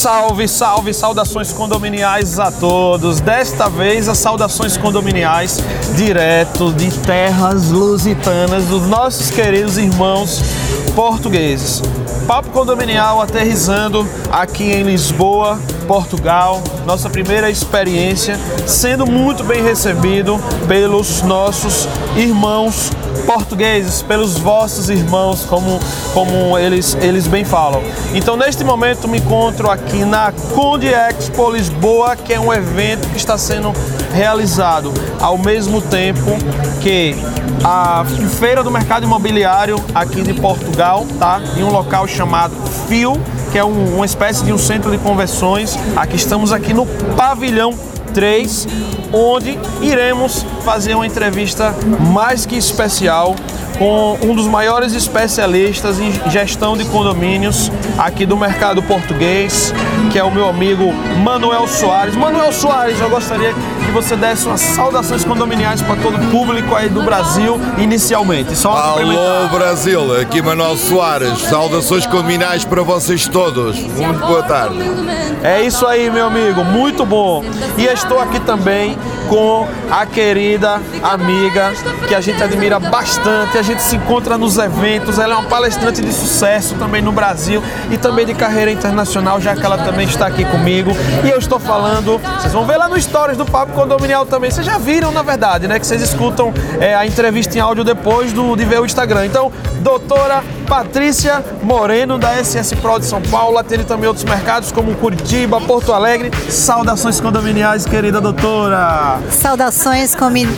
[0.00, 3.20] Salve, salve, saudações condominiais a todos.
[3.20, 5.58] Desta vez, as saudações condominiais
[5.94, 10.40] direto de terras lusitanas dos nossos queridos irmãos
[11.00, 11.80] portugueses.
[12.26, 16.62] Papo condominial aterrizando aqui em Lisboa, Portugal.
[16.84, 22.90] Nossa primeira experiência sendo muito bem recebido pelos nossos irmãos
[23.24, 25.80] portugueses, pelos vossos irmãos, como,
[26.12, 27.82] como eles, eles bem falam.
[28.12, 33.16] Então, neste momento, me encontro aqui na Conde Expo Lisboa, que é um evento que
[33.16, 33.72] está sendo
[34.12, 36.30] realizado ao mesmo tempo
[36.80, 37.14] que
[37.62, 38.04] a
[38.38, 41.40] Feira do Mercado Imobiliário aqui de Portugal, tá?
[41.56, 42.54] Em um local chamado
[42.88, 43.20] FIO,
[43.52, 45.78] que é um, uma espécie de um centro de convenções.
[45.96, 47.74] Aqui estamos aqui no pavilhão
[48.10, 48.68] 3,
[49.12, 51.74] onde iremos fazer uma entrevista
[52.12, 53.34] mais que especial
[53.80, 59.72] com um dos maiores especialistas em gestão de condomínios aqui do mercado português,
[60.12, 60.92] que é o meu amigo
[61.24, 62.14] Manuel Soares.
[62.14, 63.54] Manuel Soares, eu gostaria
[63.86, 68.54] que você desse umas saudações condominiais para todo o público aí do Brasil inicialmente.
[68.54, 71.38] Só Alô Brasil, aqui Manuel Soares.
[71.38, 73.78] Saudações condominiais para vocês todos.
[73.78, 74.76] Muito boa tarde.
[75.42, 77.42] É isso aí, meu amigo, muito bom.
[77.78, 78.96] E estou aqui também
[79.28, 81.72] com a querida amiga
[82.08, 86.00] que a gente admira bastante, a gente se encontra nos eventos, ela é uma palestrante
[86.00, 90.26] de sucesso também no Brasil e também de carreira internacional, já que ela também está
[90.26, 90.90] aqui comigo.
[91.24, 94.66] E eu estou falando, vocês vão ver lá no Stories do Papo Condominial também, vocês
[94.66, 95.78] já viram na verdade, né?
[95.78, 99.26] Que vocês escutam é, a entrevista em áudio depois do, de ver o Instagram.
[99.26, 104.94] Então, doutora Patrícia Moreno, da SS Pro de São Paulo, atende também outros mercados como
[104.94, 106.30] Curitiba, Porto Alegre.
[106.48, 109.18] Saudações condominiais, querida doutora!
[109.32, 110.14] Saudações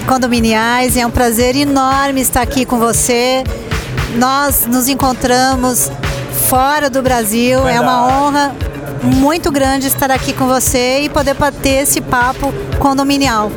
[0.06, 3.42] condominiais, é um prazer enorme estar aqui com você.
[4.16, 5.90] Nós nos encontramos
[6.46, 7.78] fora do Brasil, Verdade.
[7.78, 8.54] é uma honra
[9.02, 13.50] muito grande estar aqui com você e poder bater esse papo condominial.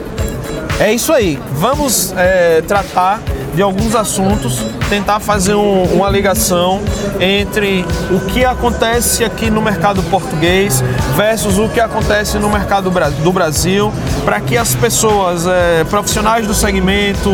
[0.79, 3.19] É isso aí, vamos é, tratar
[3.55, 6.81] de alguns assuntos, tentar fazer um, uma ligação
[7.19, 10.83] entre o que acontece aqui no mercado português
[11.16, 12.91] versus o que acontece no mercado
[13.23, 13.93] do Brasil,
[14.25, 17.31] para que as pessoas, é, profissionais do segmento,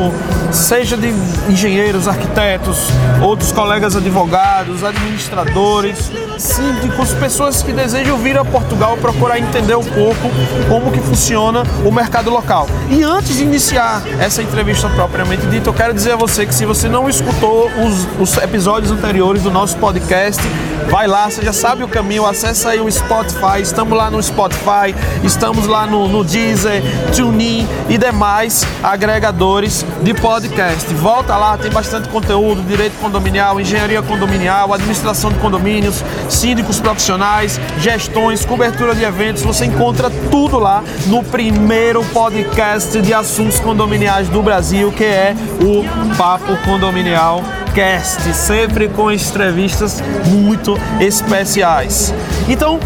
[0.52, 1.14] seja de
[1.50, 2.78] engenheiros, arquitetos,
[3.22, 10.30] outros colegas advogados, administradores, síndicos, pessoas que desejam vir a Portugal procurar entender um pouco
[10.68, 12.68] como que funciona o mercado local.
[12.90, 16.66] E antes de iniciar essa entrevista propriamente dita, eu quero dizer a você que se
[16.66, 20.42] você não escutou os, os episódios anteriores do nosso podcast,
[20.90, 24.96] vai lá, você já sabe o caminho, acessa aí o Spotify, estamos lá no Spotify,
[25.24, 26.82] estamos lá no, no Deezer,
[27.16, 30.94] TuneIn e demais agregadores de podcast.
[30.94, 38.46] Volta lá, tem bastante conteúdo, direito condominial, engenharia condominial, administração de condomínios, síndicos profissionais, gestões,
[38.46, 44.92] cobertura de eventos, você encontra tudo lá no primeiro podcast de assuntos condominiais do Brasil,
[44.92, 52.14] que é o Papo Condominial Cast, sempre com entrevistas muito especiais.
[52.48, 52.80] Então,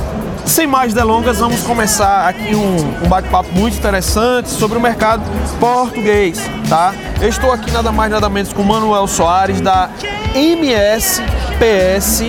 [0.45, 5.23] sem mais delongas, vamos começar aqui um, um bate-papo muito interessante sobre o mercado
[5.59, 6.93] português, tá?
[7.19, 9.89] Eu estou aqui nada mais nada menos com Manuel Soares da
[10.35, 12.25] MSPS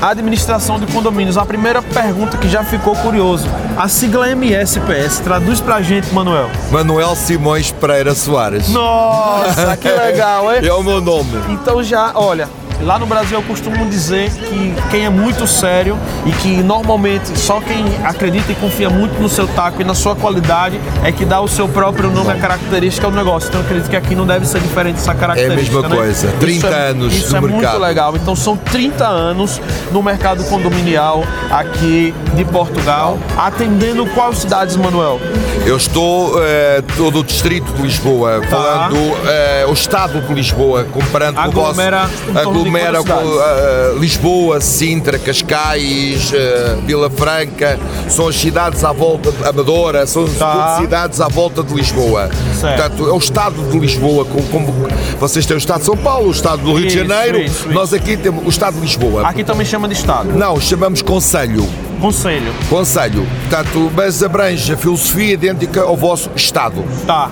[0.00, 1.36] administração de condomínios.
[1.36, 3.48] A primeira pergunta que já ficou curioso.
[3.76, 6.50] A sigla MSPS, traduz pra gente, Manuel.
[6.70, 8.68] Manuel Simões Pereira Soares.
[8.68, 10.60] Nossa, que legal, hein?
[10.64, 11.30] É o meu nome.
[11.48, 12.48] Então já, olha,
[12.82, 17.60] Lá no Brasil eu costumo dizer que quem é muito sério e que normalmente só
[17.60, 21.40] quem acredita e confia muito no seu taco e na sua qualidade é que dá
[21.40, 23.48] o seu próprio nome, a característica ao negócio.
[23.48, 25.76] Então eu acredito que aqui não deve ser diferente essa característica.
[25.76, 25.96] É a mesma né?
[25.96, 27.70] coisa, 30 isso é, anos isso no é mercado.
[27.72, 28.16] muito legal.
[28.16, 29.60] Então são 30 anos
[29.90, 35.20] no mercado condominial aqui de Portugal, atendendo quais cidades, Manuel?
[35.68, 38.46] Eu estou é, todo o distrito de Lisboa, tá.
[38.46, 38.96] falando
[39.28, 42.48] é, o estado de Lisboa, comparando aglomera com o vosso.
[42.48, 47.78] Aglomera com uh, Lisboa, Sintra, Cascais, uh, Vila Franca,
[48.08, 50.78] são as cidades à volta de Amadora, são tá.
[50.80, 52.30] cidades à volta de Lisboa.
[52.58, 52.80] Certo.
[52.80, 54.88] Portanto, é o estado de Lisboa, como, como,
[55.20, 57.68] vocês têm o estado de São Paulo, o estado do Rio isso, de Janeiro, isso,
[57.68, 59.28] nós aqui temos o estado de Lisboa.
[59.28, 60.32] Aqui também chama de estado?
[60.32, 61.68] Não, chamamos Conselho.
[62.00, 62.52] Conselho.
[62.68, 63.26] Conselho.
[63.48, 66.84] Portanto, mas abrange a filosofia idêntica ao vosso Estado.
[67.06, 67.30] Tá.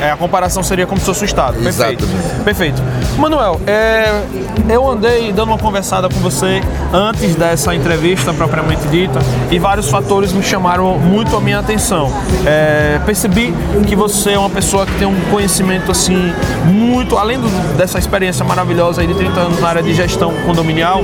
[0.00, 1.58] É, a comparação seria como se fosse o Estado.
[1.58, 2.04] Perfeito.
[2.44, 2.82] Perfeito.
[3.16, 4.22] Manuel, é,
[4.68, 6.60] eu andei dando uma conversada com você
[6.92, 9.18] antes dessa entrevista propriamente dita
[9.50, 12.12] e vários fatores me chamaram muito a minha atenção.
[12.44, 13.54] É, percebi
[13.86, 16.30] que você é uma pessoa que tem um conhecimento assim
[16.64, 21.02] muito, além do- dessa experiência maravilhosa aí de 30 anos na área de gestão condominial,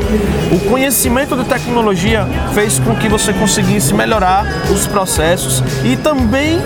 [0.51, 6.61] o conhecimento de tecnologia fez com que você conseguisse melhorar os processos e também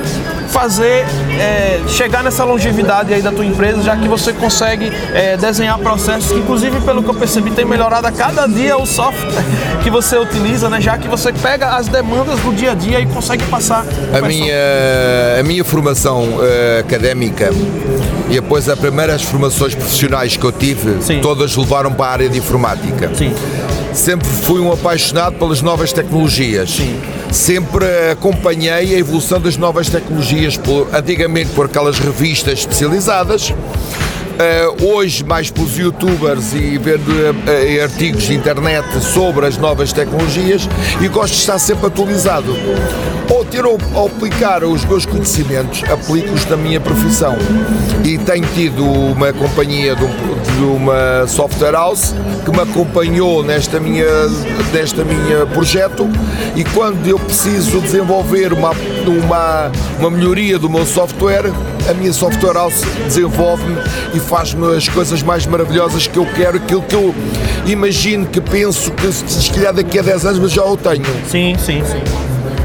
[0.57, 1.05] fazer
[1.39, 6.33] é, chegar nessa longevidade aí da tua empresa, já que você consegue é, desenhar processos
[6.33, 9.45] que, inclusive, pelo que eu percebi, tem melhorado a cada dia o software
[9.85, 10.81] que você utiliza, né?
[10.81, 13.85] Já que você pega as demandas do dia a dia e consegue passar.
[14.15, 14.57] A minha,
[15.39, 17.51] a minha formação eh, académica
[18.31, 21.21] e depois as primeiras formações profissionais que eu tive, Sim.
[21.21, 23.11] todas levaram para a área de informática.
[23.15, 23.35] Sim.
[23.93, 26.71] Sempre fui um apaixonado pelas novas tecnologias.
[26.71, 26.99] Sim.
[27.31, 33.55] Sempre acompanhei a evolução das novas tecnologias, por, antigamente por aquelas revistas especializadas.
[34.39, 37.11] Eh, hoje, mais pelos youtubers e vendo
[37.49, 40.69] eh, artigos de internet sobre as novas tecnologias
[41.01, 42.55] e gosto de estar sempre atualizado.
[43.31, 47.35] Ou ter ao aplicar os meus conhecimentos, aplico-os na minha profissão.
[48.05, 50.11] E tenho tido uma companhia de, um,
[50.59, 52.15] de uma software house
[52.45, 54.05] que me acompanhou nesta minha,
[54.73, 56.07] nesta minha projeto
[56.55, 58.71] e quando eu preciso desenvolver uma,
[59.11, 61.53] uma, uma melhoria do meu software,
[61.89, 63.77] a minha software house desenvolve-me
[64.15, 67.15] e faz-me as coisas mais maravilhosas que eu quero, aquilo que eu
[67.67, 71.05] imagino, que penso que se calhar daqui a 10 anos já o tenho.
[71.29, 72.03] Sim, sim, sim.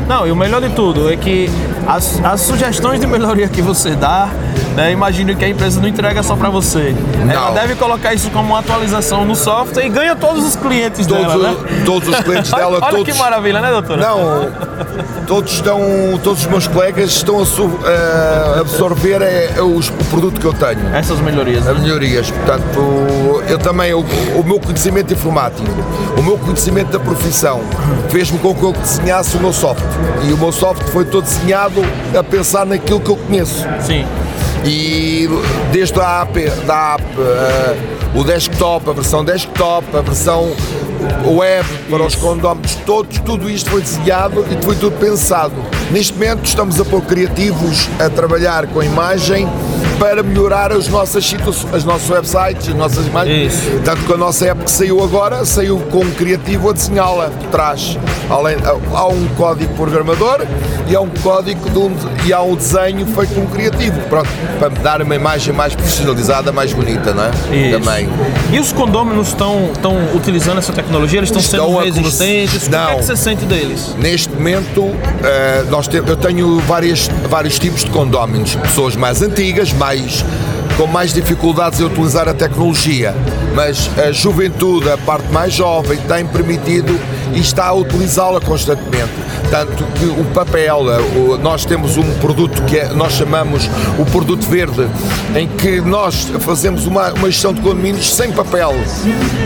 [0.08, 1.50] Não, e o melhor de tudo é que
[1.88, 4.30] as, as sugestões de melhoria que você dá,
[4.76, 6.96] né, imagino que a empresa não entrega só para você.
[7.30, 7.54] Ela Não.
[7.54, 11.52] deve colocar isso como uma atualização no software e ganha todos os clientes Todos, dela,
[11.52, 11.82] né?
[11.86, 13.04] todos os clientes dela, Olha todos.
[13.14, 14.02] que maravilha, né, doutora?
[14.02, 14.52] Não,
[15.28, 15.80] todos estão,
[16.24, 20.96] todos os meus colegas estão a, a absorver é os- o produto que eu tenho.
[20.96, 21.68] Essas melhorias.
[21.68, 22.32] a melhorias.
[22.32, 24.00] Portanto, eu também, o,
[24.36, 25.68] o meu conhecimento informático,
[26.18, 27.62] o meu conhecimento da profissão,
[28.10, 29.90] fez-me com que eu desenhasse o meu software.
[30.28, 31.82] E o meu software foi todo desenhado
[32.18, 33.66] a pensar naquilo que eu conheço.
[33.82, 34.06] Sim.
[34.64, 35.28] E
[35.72, 37.78] desde a app, da app eh,
[38.14, 40.56] o desktop, a versão desktop, a versão
[41.26, 45.56] web para os condóminos, todos, tudo isto foi desenhado e foi tudo pensado.
[45.90, 49.48] Neste momento estamos a pôr criativos a trabalhar com a imagem
[50.02, 53.54] para melhorar as nossas situações, os nossos websites, as nossas imagens.
[53.54, 53.80] Isso.
[53.86, 57.48] Tanto que a nossa app que saiu agora saiu com um criativo a desenhá-la por
[57.50, 58.00] trás.
[58.28, 58.58] Além,
[58.96, 60.40] há um código programador
[60.90, 61.96] e há um código de um,
[62.26, 64.00] e há um desenho feito com um criativo.
[64.10, 64.28] Pronto,
[64.58, 67.30] para me dar uma imagem mais profissionalizada, mais bonita, não é?
[67.56, 67.80] Isso.
[67.80, 68.10] Também.
[68.52, 71.20] E os condôminos estão estão utilizando essa tecnologia?
[71.20, 72.66] Eles estão Estão sendo resistentes?
[72.66, 72.96] O que é Não.
[72.96, 73.96] que você sente deles?
[74.00, 74.90] Neste momento,
[75.24, 78.56] eh, nós te- eu tenho várias, vários tipos de condóminos.
[78.56, 79.91] Pessoas mais antigas, mais,
[80.78, 83.14] com mais dificuldades em utilizar a tecnologia.
[83.54, 86.98] Mas a juventude, a parte mais jovem, tem permitido
[87.34, 89.12] e está a utilizá-la constantemente.
[89.50, 93.70] Tanto que o papel, eh, nós temos um produto que é- nós chamamos
[94.00, 94.88] o produto verde,
[95.36, 98.74] em que nós fazemos uma, uma gestão de condomínios sem papel.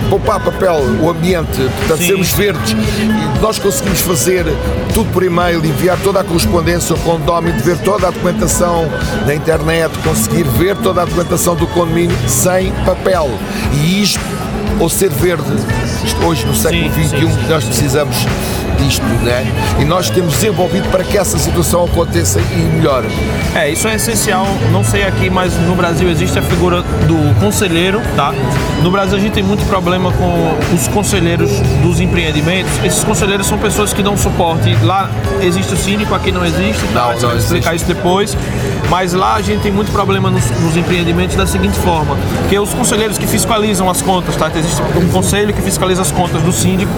[0.10, 2.08] Poupar papel, o ambiente, portanto, Sim.
[2.08, 2.72] sermos verdes.
[2.74, 4.46] E nós conseguimos fazer
[4.94, 8.86] tudo por e-mail, enviar toda a correspondência ao condomínio, ver toda a documentação
[9.26, 13.30] na internet, conseguir ver toda a documentação do condomínio sem papel.
[13.74, 14.19] E isto,
[14.80, 15.44] ou ser verde,
[16.26, 18.16] hoje no século Sim, XXI, sim, nós precisamos
[18.78, 19.46] disto, né?
[19.80, 23.08] E nós temos desenvolvido para que essa situação aconteça e melhore.
[23.56, 24.46] É, isso é essencial.
[24.72, 28.34] Não sei aqui, mas no Brasil existe a figura do conselheiro, tá?
[28.84, 31.50] No Brasil a gente tem muito problema com os conselheiros
[31.82, 32.72] dos empreendimentos.
[32.84, 34.76] Esses conselheiros são pessoas que dão suporte.
[34.84, 35.10] Lá
[35.42, 36.86] existe o síndico, aqui não existe.
[36.94, 37.14] Tá?
[37.14, 37.76] Não, não vai explicar existe.
[37.76, 38.38] isso depois.
[38.89, 42.18] Mas lá a gente tem muito problema nos, nos empreendimentos da seguinte forma:
[42.49, 44.51] que os conselheiros que fiscalizam as contas, tá?
[44.56, 46.92] Existe um conselho que fiscaliza as contas do síndico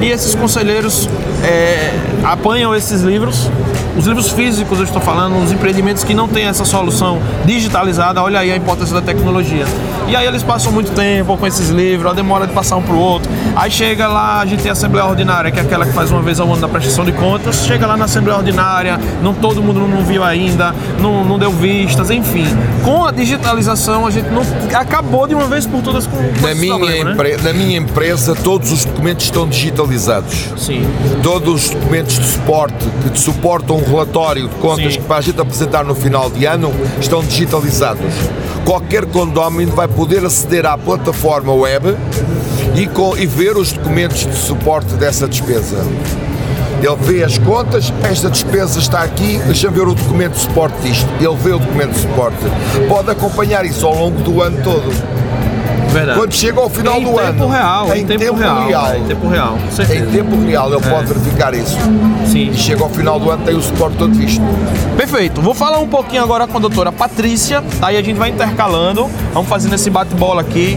[0.00, 1.08] e esses conselheiros
[1.42, 3.50] é, apanham esses livros,
[3.96, 8.40] os livros físicos eu estou falando, os empreendimentos que não têm essa solução digitalizada, olha
[8.40, 9.64] aí a importância da tecnologia.
[10.08, 12.94] E aí eles passam muito tempo com esses livros, a demora de passar um para
[12.94, 13.30] o outro.
[13.56, 16.20] Aí chega lá, a gente tem a Assembleia Ordinária, que é aquela que faz uma
[16.20, 19.80] vez ao ano da prestação de contas, chega lá na Assembleia Ordinária, não todo mundo
[19.80, 22.46] não viu ainda, não, não deu vistas, enfim.
[22.84, 24.42] Com a digitalização a gente não
[24.78, 27.36] acabou de uma vez por todas com, com Na minha, problema, né?
[27.42, 30.52] na minha empresa, todos os documentos estão digitalizados.
[30.56, 30.86] Sim.
[31.22, 35.00] Todos os documentos de suporte que te suportam um relatório de contas Sim.
[35.00, 38.02] que para a gente apresentar no final de ano estão digitalizados.
[38.64, 41.96] Qualquer condómino vai poder aceder à plataforma web
[42.76, 45.76] e, co- e ver os documentos de suporte dessa despesa.
[46.82, 51.08] Ele vê as contas, esta despesa está aqui, deixa-me ver o documento de suporte disto.
[51.18, 52.36] Ele vê o documento de suporte.
[52.88, 54.92] Pode acompanhar isso ao longo do ano todo.
[55.94, 56.18] Verdade.
[56.18, 59.28] Quando chega ao final em do tempo ano, real, em, tempo, real, real, Em tempo
[59.28, 61.78] real, em tempo real, ele pode verificar isso.
[62.26, 62.50] Sim.
[62.50, 64.42] E chega ao final do ano, tem o suporte todo visto.
[64.96, 65.40] Perfeito.
[65.40, 67.92] Vou falar um pouquinho agora com a doutora Patrícia, tá?
[67.92, 69.08] E a gente vai intercalando.
[69.32, 70.76] Vamos fazendo esse bate-bola aqui.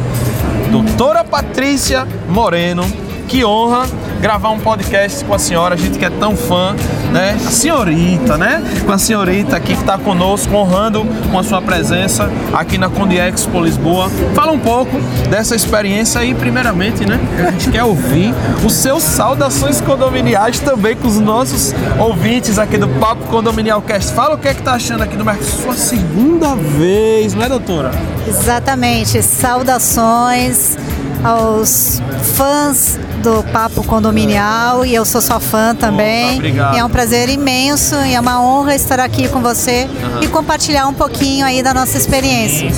[0.70, 2.86] Doutora Patrícia Moreno,
[3.28, 3.86] que honra
[4.22, 6.76] gravar um podcast com a senhora, a gente que é tão fã,
[7.12, 7.38] né?
[7.46, 8.64] A senhorita, né?
[8.86, 13.18] Com a senhorita aqui que está conosco, honrando com a sua presença aqui na Conde
[13.18, 14.10] Expo Lisboa.
[14.34, 14.98] Fala um pouco
[15.30, 17.20] dessa experiência e, primeiramente, né?
[17.48, 18.34] A gente quer ouvir
[18.66, 24.14] os seus saudações condominiais também com os nossos ouvintes aqui do Papo Condominial Cast.
[24.14, 25.46] Fala o que é que tá achando aqui do mercado.
[25.46, 27.92] Sua segunda vez, não é, doutora?
[28.26, 29.22] Exatamente.
[29.22, 30.78] Saudações
[31.24, 32.02] aos
[32.36, 36.26] fãs do Papo Condominial e eu sou sua fã também.
[36.26, 36.78] Opa, obrigado.
[36.78, 39.88] É um prazer imenso e é uma honra estar aqui com você
[40.22, 42.70] e compartilhar um pouquinho aí da nossa experiência.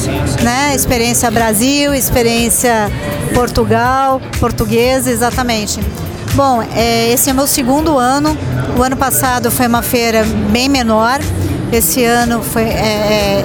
[0.44, 0.74] Né?
[0.76, 2.92] Experiência Brasil, experiência
[3.34, 5.80] Portugal, portuguesa, exatamente.
[6.36, 8.38] Bom, é, esse é meu segundo ano.
[8.78, 11.20] O ano passado foi uma feira bem menor.
[11.72, 13.44] Esse ano foi é,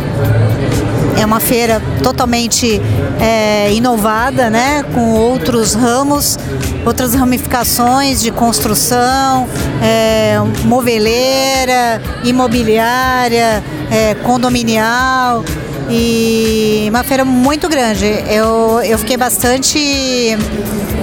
[1.19, 2.81] é, uma feira totalmente
[3.21, 4.85] é, inovada, né?
[4.95, 6.39] Com outros ramos,
[6.85, 9.49] outras ramificações de construção,
[9.83, 15.45] é, moveleira, imobiliária, é, condominial
[15.91, 18.07] e uma feira muito grande.
[18.29, 20.37] Eu, eu fiquei bastante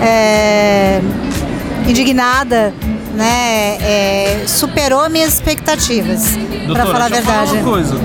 [0.01, 0.99] é,
[1.87, 2.73] indignada,
[3.13, 3.77] né?
[3.81, 6.37] É, superou minhas expectativas,
[6.67, 7.51] para falar a verdade.
[7.53, 7.95] uma coisa.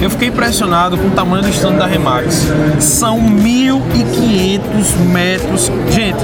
[0.00, 2.46] Eu fiquei impressionado com o tamanho do stand da Remax.
[2.80, 4.60] São 1.500
[5.10, 5.72] metros.
[5.90, 6.18] Gente,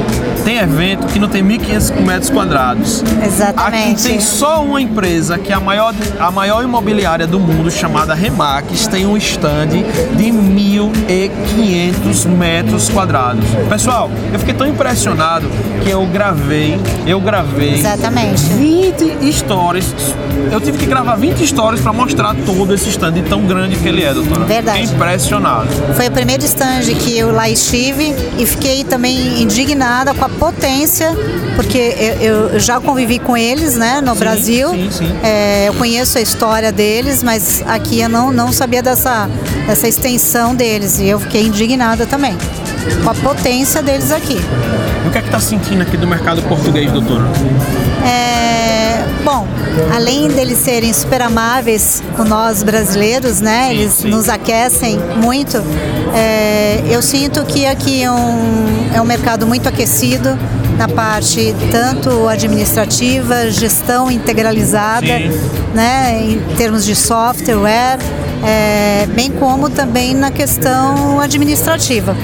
[0.44, 3.02] tem evento que não tem 1.500 metros quadrados.
[3.24, 3.92] Exatamente.
[3.92, 8.14] Aqui tem só uma empresa que é a maior, a maior imobiliária do mundo, chamada
[8.14, 13.44] Remax, tem um stand de 1.500 metros quadrados.
[13.68, 15.48] Pessoal, eu fiquei tão impressionado
[15.82, 18.42] que eu gravei, eu gravei Exatamente.
[18.42, 19.94] 20 stories.
[20.50, 24.02] Eu tive que gravar 20 stories para mostrar todo esse stand tão grande que ele
[24.02, 24.44] é, doutora.
[24.44, 24.80] Verdade.
[24.80, 25.68] Fiquei impressionado.
[25.94, 31.10] Foi o primeiro stand que eu lá estive e fiquei também indignada com a potência,
[31.56, 34.70] porque eu, eu já convivi com eles, né, no Sim, Brasil.
[34.70, 35.12] sim, sim.
[35.22, 39.28] É, eu conheço a história deles, mas aqui eu não, não sabia dessa,
[39.66, 42.36] dessa extensão deles e eu fiquei indignada também
[43.02, 44.38] com a potência deles aqui.
[45.04, 47.24] E o que é que tá sentindo aqui do mercado português, doutora?
[49.24, 49.46] Bom,
[49.94, 53.68] além deles serem super amáveis com nós brasileiros, né?
[53.68, 54.08] Sim, eles sim.
[54.08, 55.62] nos aquecem muito.
[56.14, 60.36] é, eu sinto que aqui é um, é um mercado muito aquecido
[60.76, 65.30] na parte tanto administrativa, gestão integralizada, Sim.
[65.74, 66.20] né?
[66.24, 67.98] Em termos de software,
[68.44, 72.16] é, bem como também na questão administrativa.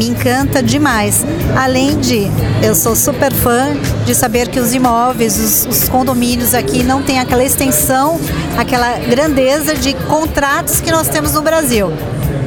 [0.00, 1.26] Me encanta demais.
[1.54, 2.22] Além de,
[2.62, 3.76] eu sou super fã
[4.06, 8.18] de saber que os imóveis, os, os condomínios aqui não têm aquela extensão,
[8.56, 11.92] aquela grandeza de contratos que nós temos no Brasil.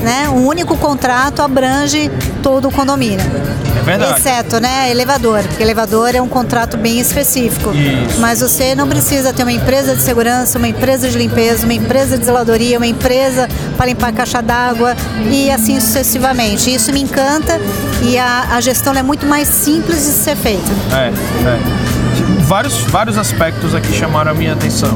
[0.04, 0.30] Né?
[0.30, 2.12] Um único contrato abrange
[2.44, 3.26] todo o condomínio.
[3.80, 4.20] É verdade.
[4.20, 7.72] Exceto, né, elevador, porque elevador é um contrato bem específico.
[7.72, 8.20] Isso.
[8.20, 12.18] Mas você não precisa ter uma empresa de segurança, uma empresa de limpeza, uma empresa
[12.18, 14.96] de zeladoria, uma empresa para limpar a caixa d'água
[15.32, 16.74] e assim sucessivamente.
[16.74, 17.60] Isso me encanta
[18.04, 20.72] e a, a gestão é muito mais simples de ser feita.
[20.92, 21.93] É, é.
[22.54, 24.96] Vários, vários aspectos aqui chamaram a minha atenção.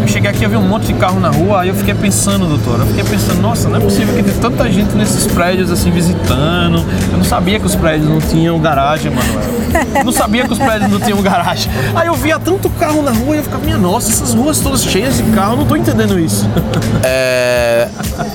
[0.00, 2.48] Eu cheguei aqui, eu vi um monte de carro na rua, aí eu fiquei pensando,
[2.48, 5.92] doutora, eu fiquei pensando, nossa, não é possível que tem tanta gente nesses prédios assim
[5.92, 6.84] visitando.
[7.12, 9.56] Eu não sabia que os prédios não tinham garagem, Manuel.
[9.98, 11.70] Eu não sabia que os prédios não tinham garagem.
[11.94, 14.82] Aí eu via tanto carro na rua e eu ficava, minha nossa, essas ruas todas
[14.82, 16.44] cheias de carro, eu não tô entendendo isso.
[17.04, 17.88] É,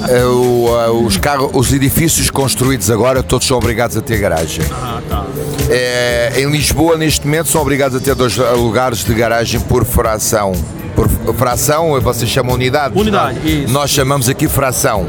[0.07, 4.63] é, o, é, os, carros, os edifícios construídos agora, todos são obrigados a ter garagem.
[4.71, 5.25] Ah, tá.
[5.73, 10.51] É, em Lisboa, neste momento, são obrigados a ter dois lugares de garagem por fração.
[10.95, 12.97] Por fração, vocês chamam unidade?
[12.99, 13.73] Unidade, Nós- isso.
[13.73, 15.07] Nós chamamos aqui fração.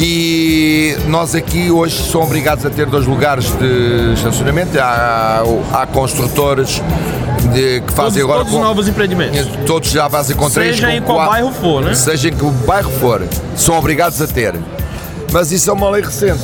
[0.00, 4.78] E nós aqui hoje somos obrigados a ter dois lugares de estacionamento.
[4.80, 5.42] Há,
[5.72, 6.82] há construtores
[7.52, 9.46] de- que fazem Todos, agora todos os com- novos empreendimentos.
[9.64, 11.94] Todos já fazem com três Seja em qual bairro for, né?
[11.94, 13.22] Seja em que bairro for,
[13.56, 14.54] são obrigados a ter.
[15.32, 16.40] Mas isso é uma lei recente.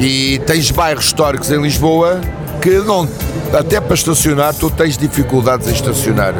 [0.00, 2.20] E tens bairros históricos em Lisboa
[2.62, 3.06] que não,
[3.52, 6.34] até para estacionar, tu tens dificuldades em estacionar.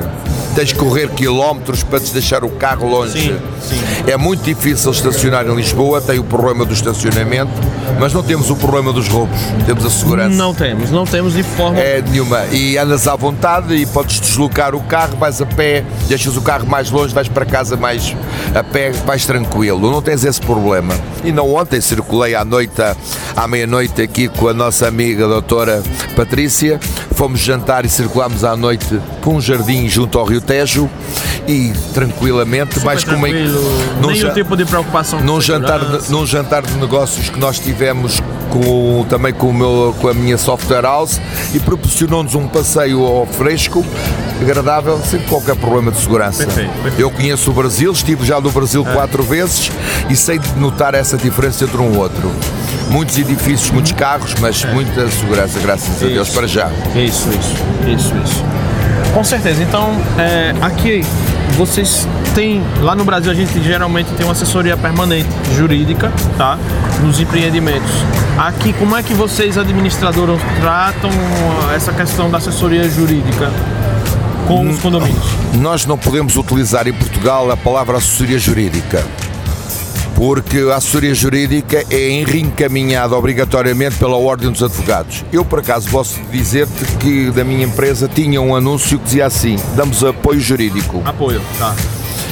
[0.55, 3.21] Tens que correr quilómetros para te deixar o carro longe.
[3.21, 4.11] Sim, sim.
[4.11, 7.53] É muito difícil estacionar em Lisboa, tem o problema do estacionamento,
[7.99, 10.37] mas não temos o problema dos roubos, temos a segurança.
[10.37, 11.79] Não temos, não temos de forma.
[11.79, 12.45] É nenhuma.
[12.47, 16.67] E andas à vontade e podes deslocar o carro, vais a pé, deixas o carro
[16.67, 18.15] mais longe, vais para casa mais
[18.55, 19.91] a pé, vais tranquilo.
[19.91, 20.95] Não tens esse problema.
[21.25, 22.81] E não ontem circulei à noite,
[23.37, 25.83] à meia-noite aqui com a nossa amiga a doutora
[26.17, 26.81] Patrícia.
[27.21, 30.89] Fomos jantar e circulámos à noite por um jardim junto ao Rio Tejo
[31.47, 33.61] e tranquilamente, Super mais com uma tranquilo,
[34.01, 37.59] num nenhum ja- tipo de preocupação num jantar, de, num jantar de negócios que nós
[37.59, 41.21] tivemos com, também com, o meu, com a minha software house
[41.53, 43.85] e proporcionou-nos um passeio ao fresco,
[44.41, 46.47] agradável, sem qualquer problema de segurança.
[46.47, 47.01] Perfeito, perfeito.
[47.01, 49.71] Eu conheço o Brasil, estive já no Brasil quatro vezes
[50.09, 52.33] e sei notar essa diferença entre um outro.
[52.91, 56.37] Muitos edifícios, muitos carros, mas muita segurança, graças a Deus, Isso.
[56.37, 56.69] para já.
[56.95, 57.55] Isso, isso,
[57.87, 58.45] isso, isso.
[59.15, 59.63] Com certeza.
[59.63, 61.05] Então, é, aqui
[61.57, 66.59] vocês têm, lá no Brasil a gente geralmente tem uma assessoria permanente jurídica, tá?
[67.03, 67.91] Nos empreendimentos.
[68.39, 71.11] Aqui, como é que vocês, administradores, tratam
[71.75, 73.51] essa questão da assessoria jurídica
[74.47, 75.25] com os condomínios?
[75.55, 79.05] Nós não podemos utilizar em Portugal a palavra assessoria jurídica.
[80.21, 85.25] Porque a assessoria jurídica é reencaminhada obrigatoriamente pela Ordem dos Advogados.
[85.33, 89.57] Eu, por acaso, posso dizer-te que da minha empresa tinha um anúncio que dizia assim:
[89.75, 91.01] damos apoio jurídico.
[91.07, 91.75] Apoio, tá?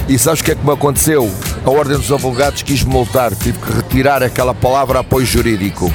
[0.07, 1.33] E sabes o que é que me aconteceu?
[1.65, 5.91] A Ordem dos Advogados quis me multar, tive que retirar aquela palavra apoio jurídico.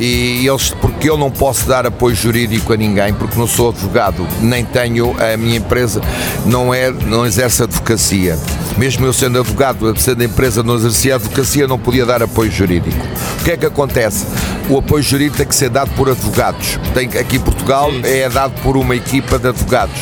[0.00, 4.26] E eles, porque eu não posso dar apoio jurídico a ninguém, porque não sou advogado,
[4.40, 6.00] nem tenho, a minha empresa
[6.44, 8.36] não, é, não exerce advocacia.
[8.76, 12.96] Mesmo eu sendo advogado, sendo a empresa não exercia advocacia, não podia dar apoio jurídico.
[13.40, 14.26] O que é que acontece?
[14.68, 16.78] O apoio jurídico tem que ser dado por advogados.
[16.92, 18.00] Tem, aqui em Portugal Sim.
[18.04, 19.94] é dado por uma equipa de advogados.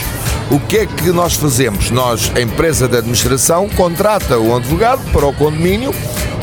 [0.50, 1.90] O que é que nós fazemos?
[1.90, 5.94] Nós, a empresa de administração, contrata um advogado para o condomínio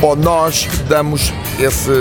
[0.02, 1.92] ou nós damos esse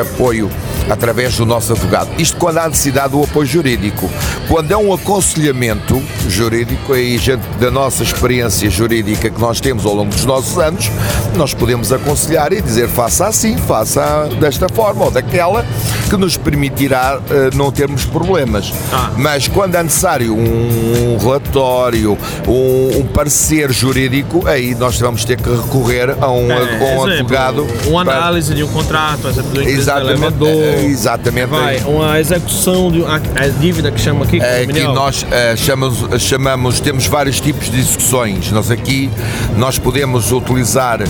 [0.00, 0.50] apoio
[0.88, 2.10] através do nosso advogado.
[2.18, 4.10] Isto quando há necessidade do apoio jurídico.
[4.48, 9.94] Quando é um aconselhamento jurídico, aí gente da nossa experiência jurídica que nós temos ao
[9.94, 10.90] longo dos nossos anos,
[11.36, 15.64] nós podemos aconselhar e dizer faça assim, faça desta forma ou daquela,
[16.08, 18.72] que nos permitirá eh, não termos problemas.
[18.92, 19.10] Ah.
[19.16, 25.48] Mas quando é necessário um relatório, um, um parecer jurídico, aí nós vamos ter que
[25.50, 27.66] recorrer a um, a um exemplo, advogado.
[27.86, 31.48] Uma para- análise de um contrato, exemplo do Exatamente, é, exatamente.
[31.48, 36.22] Vai, uma execução de a, a dívida que chama aqui, É, aqui nós eh, chamamos,
[36.22, 38.50] chamamos, temos vários tipos de execuções.
[38.50, 39.10] Nós aqui
[39.56, 41.00] nós podemos utilizar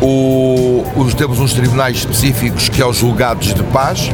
[0.00, 4.10] o, os, temos uns tribunais específicos que é os julgados de paz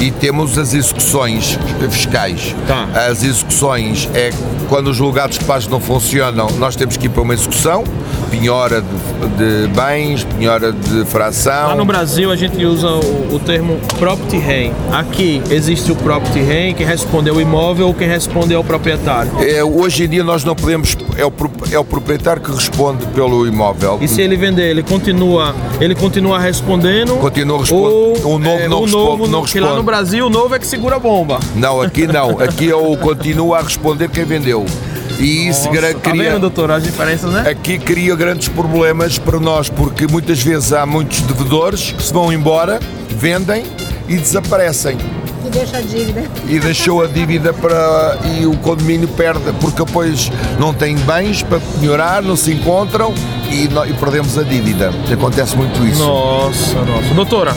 [0.00, 1.58] e temos as execuções
[1.90, 2.54] fiscais.
[2.66, 2.88] Tá.
[3.08, 4.30] As execuções é
[4.68, 7.84] quando os julgados de paz não funcionam, nós temos que ir para uma execução,
[8.30, 11.68] penhora de, de bens, penhora de fração.
[11.68, 14.72] Lá no Brasil a gente usa o, o termo property rent.
[14.92, 19.30] Aqui existe o property rent, que responde ao imóvel ou quem responde ao proprietário.
[19.40, 21.32] É, hoje em dia nós não podemos, é o,
[21.72, 23.98] é o proprietário que responde pelo imóvel.
[24.00, 27.14] E se ele vender, ele continua, ele continua respondendo.
[27.16, 28.26] Continua respondendo.
[28.26, 29.86] O novo é, não o responde- novo, não que lá no responde.
[29.86, 31.38] Brasil o novo é que segura a bomba.
[31.54, 32.38] Não, aqui não.
[32.40, 34.66] Aqui eu continuo a responder quem vendeu.
[35.18, 36.30] E isso gra- tá cria.
[36.32, 37.48] vendo, doutor, as diferenças, né?
[37.50, 42.32] Aqui cria grandes problemas para nós, porque muitas vezes há muitos devedores que se vão
[42.32, 42.78] embora,
[43.10, 43.64] vendem
[44.08, 44.96] e desaparecem.
[45.44, 46.22] E deixa a dívida.
[46.48, 48.18] E deixou a dívida para.
[48.38, 53.14] e o condomínio perde, porque depois não tem bens para melhorar, não se encontram
[53.50, 54.92] e, nó- e perdemos a dívida.
[55.12, 56.00] Acontece muito isso.
[56.00, 57.14] Nossa, nossa.
[57.14, 57.56] Doutora,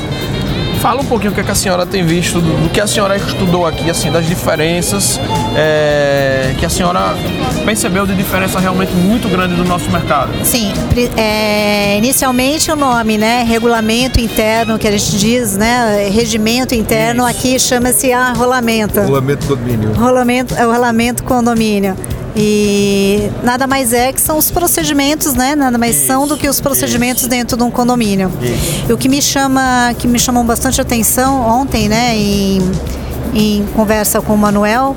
[0.81, 2.87] fala um pouquinho o que, é que a senhora tem visto, do, do que a
[2.87, 5.19] senhora estudou aqui, assim, das diferenças
[5.55, 7.15] é, que a senhora
[7.63, 10.31] percebeu de diferença realmente muito grande do nosso mercado.
[10.43, 10.73] Sim,
[11.15, 13.43] é, inicialmente o nome, né?
[13.43, 16.09] Regulamento interno, que a gente diz, né?
[16.11, 18.99] Regimento interno, aqui chama-se arrolamento.
[19.01, 19.93] Regulamento do condomínio.
[19.93, 21.95] Rolamento, é o rolamento condomínio.
[22.35, 25.55] E nada mais é que são os procedimentos, né?
[25.55, 28.31] Nada mais são do que os procedimentos dentro de um condomínio.
[28.87, 32.61] E o que me chama, que me chamou bastante atenção ontem, né, em,
[33.33, 34.95] em conversa com o Manuel,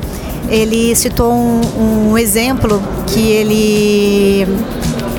[0.48, 4.46] ele citou um, um exemplo que ele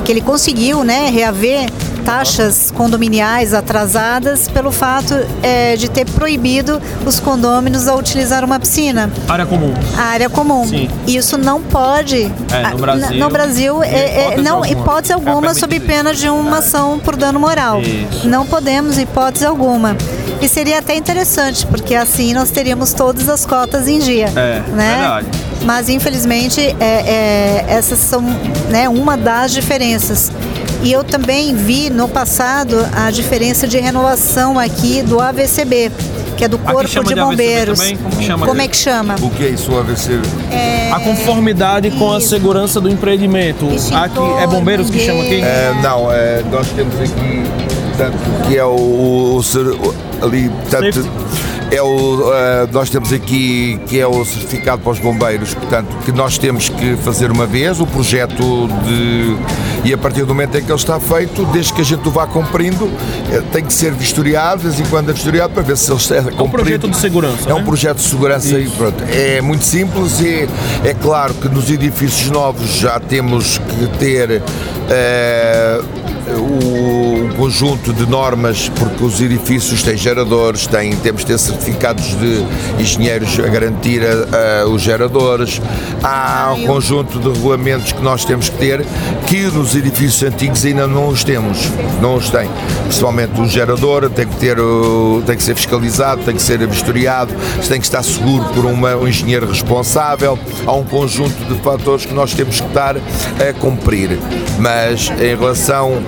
[0.04, 1.68] que ele conseguiu, né, reaver
[2.06, 9.10] taxas condominiais atrasadas pelo fato eh, de ter proibido os condôminos a utilizar uma piscina
[9.28, 9.74] Área comum.
[9.98, 10.64] a área comum.
[10.64, 10.88] Sim.
[11.04, 12.32] Isso não pode.
[12.52, 14.68] É, no Brasil, no Brasil, em é, é, hipótese não, alguma.
[14.68, 17.80] hipótese É alguma, sob pena de uma ação por dano moral.
[17.80, 18.28] Isso.
[18.28, 19.96] Não podemos, hipótese alguma.
[20.40, 24.26] E seria até interessante, porque assim nós teríamos todas as cotas em dia.
[24.36, 24.96] É, né?
[24.98, 25.26] verdade.
[25.64, 28.22] mas infelizmente é, é, essas são
[28.70, 30.30] né, uma das diferenças.
[30.82, 35.90] E eu também vi no passado a diferença de renovação aqui do AVCB,
[36.36, 37.78] que é do Corpo de de AVCB Bombeiros.
[37.78, 37.96] também?
[37.96, 38.46] Como chama?
[38.46, 39.16] Como é que chama?
[39.20, 40.20] O que é isso, o AVC?
[40.92, 42.28] A conformidade com a Isso.
[42.28, 43.66] segurança do empreendimento.
[43.66, 45.40] Extintor, Aqui é bombeiros que chama aqui?
[45.42, 47.42] É, não, é, nós temos aqui,
[47.88, 51.10] portanto, que é o, o o- ali, Safety.
[51.72, 56.12] é o, é, nós temos aqui que é o certificado para os bombeiros, portanto, que
[56.12, 59.36] nós temos que fazer uma vez o projeto de
[59.86, 62.10] e a partir do momento em que ele está feito, desde que a gente o
[62.10, 62.90] vá cumprindo,
[63.30, 66.00] eh, tem que ser vistoriado, de vez em quando é vistoriado para ver se ele
[66.00, 66.50] está É um cumprido.
[66.50, 67.48] projeto de segurança.
[67.48, 67.64] É um né?
[67.64, 69.04] projeto de segurança e pronto.
[69.08, 70.48] É muito simples e
[70.84, 74.42] é claro que nos edifícios novos já temos que ter
[74.90, 75.80] eh,
[76.36, 77.05] o
[77.46, 82.44] conjunto de normas, porque os edifícios têm geradores, têm, temos de ter certificados de
[82.82, 85.62] engenheiros a garantir a- a- os geradores.
[86.02, 88.84] Há um conjunto de regulamentos que nós temos que ter
[89.28, 91.70] que nos edifícios antigos ainda não os temos,
[92.02, 92.48] não os têm.
[92.82, 94.56] Principalmente o gerador tem que, ter,
[95.24, 97.32] tem que ser fiscalizado, tem que ser vistoriado,
[97.68, 100.36] tem que estar seguro por uma- um engenheiro responsável.
[100.66, 104.18] Há um conjunto de fatores que nós temos que estar a cumprir.
[104.58, 106.02] Mas em relação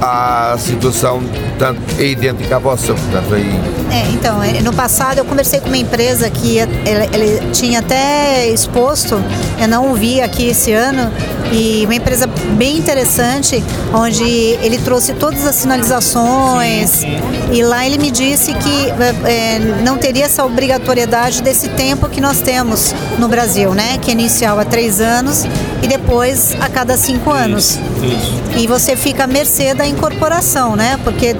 [0.00, 3.48] à situação, portanto, é idêntica à vossa, portanto, aí.
[3.90, 8.48] É, então, é, no passado eu conversei com uma empresa que ele, ele tinha até
[8.48, 9.20] exposto,
[9.60, 11.10] eu não o vi aqui esse ano,
[11.52, 17.02] e uma empresa bem interessante, onde ele trouxe todas as sinalizações,
[17.50, 18.90] e lá ele me disse que
[19.26, 23.98] é, não teria essa obrigatoriedade desse tempo que nós temos no Brasil, né?
[23.98, 25.44] Que é inicial a três anos
[25.82, 27.78] e depois a cada cinco anos.
[28.02, 28.58] Isso.
[28.58, 30.98] E você fica à mercê da incorporação, né?
[31.02, 31.34] Porque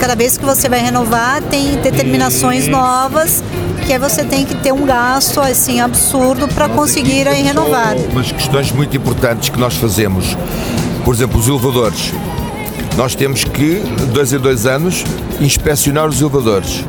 [0.00, 3.42] cada vez que você vai renovar, tem determinações novas
[3.86, 7.96] que aí você tem que ter um gasto assim absurdo para conseguir aí renovar.
[8.10, 10.36] Umas questões muito importantes que nós fazemos,
[11.04, 12.12] por exemplo, os elevadores.
[12.96, 15.04] Nós temos que, dois em dois anos,
[15.40, 16.84] inspecionar os elevadores.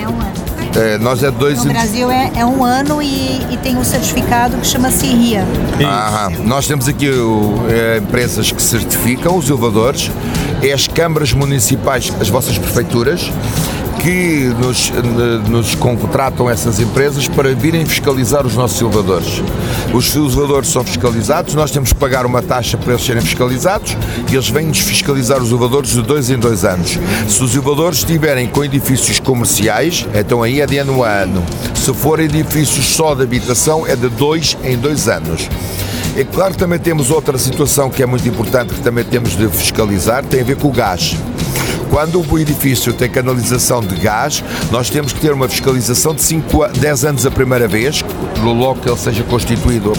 [0.00, 0.32] É um ano.
[0.76, 3.84] Eh, nós é dois No em Brasil é, é um ano e, e tem um
[3.84, 5.44] certificado que chama-se RIA.
[5.82, 6.30] Aham.
[6.44, 10.10] Nós temos aqui o, eh, empresas que certificam os elevadores,
[10.62, 13.30] é as câmaras municipais, as vossas prefeituras,
[14.02, 14.90] que nos,
[15.48, 19.42] nos contratam essas empresas para virem fiscalizar os nossos elevadores.
[19.92, 23.96] Os elevadores são fiscalizados, nós temos que pagar uma taxa para eles serem fiscalizados
[24.30, 26.98] e eles vêm-nos fiscalizar os elevadores de dois em dois anos.
[27.28, 31.44] Se os elevadores estiverem com edifícios comerciais, então aí é de ano a ano.
[31.74, 35.48] Se for edifícios só de habitação, é de dois em dois anos.
[36.16, 39.48] É claro que também temos outra situação que é muito importante que também temos de
[39.48, 41.16] fiscalizar, tem a ver com o gás.
[41.90, 46.62] Quando o edifício tem canalização de gás, nós temos que ter uma fiscalização de 5
[46.62, 48.04] a 10 anos a primeira vez,
[48.42, 49.92] logo que ele seja constituído.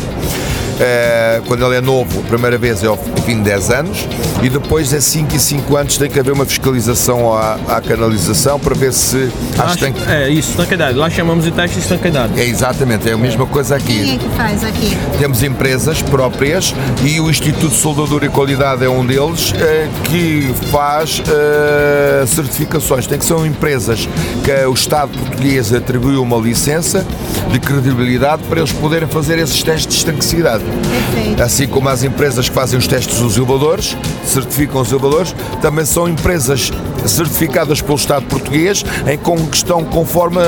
[0.83, 4.07] Eh, quando ele é novo, a primeira vez é ao fim de 10 anos
[4.41, 8.59] e depois é 5 e 5 anos tem que haver uma fiscalização à, à canalização
[8.59, 10.97] para ver se acho que tem que- É isso, estanqueidade.
[10.97, 12.39] Lá chamamos de teste de estanqueidade.
[12.39, 13.93] é exatamente, é a mesma coisa aqui.
[14.03, 14.97] Quem é que faz aqui?
[15.19, 20.51] Temos empresas próprias e o Instituto de Soldadura e Qualidade é um deles eh, que
[20.71, 23.05] faz eh, certificações.
[23.05, 24.09] Tem que ser empresas
[24.43, 27.05] que o Estado português atribuiu uma licença
[27.51, 30.63] de credibilidade para eles poderem fazer esses testes de estanquicidade.
[30.89, 31.43] Perfeito.
[31.43, 36.07] Assim como as empresas que fazem os testes dos elevadores, certificam os elevadores, também são
[36.07, 36.71] empresas
[37.05, 39.19] certificadas pelo Estado português em
[39.51, 40.39] estão conforme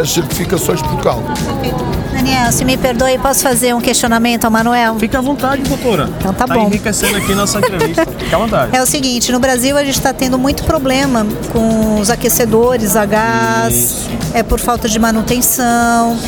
[0.00, 1.22] as certificações de Portugal.
[2.12, 4.96] Daniel, se me perdoe, posso fazer um questionamento ao Manuel?
[4.98, 6.08] Fique à vontade, doutora.
[6.18, 6.66] Então tá bom.
[6.66, 8.04] enriquecendo aqui nossa entrevista.
[8.18, 8.76] Fique à vontade.
[8.76, 13.06] É o seguinte, no Brasil a gente está tendo muito problema com os aquecedores a
[13.06, 14.10] gás, Isso.
[14.34, 16.18] é por falta de manutenção.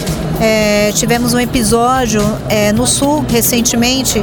[0.45, 4.21] É, tivemos um episódio é, no sul recentemente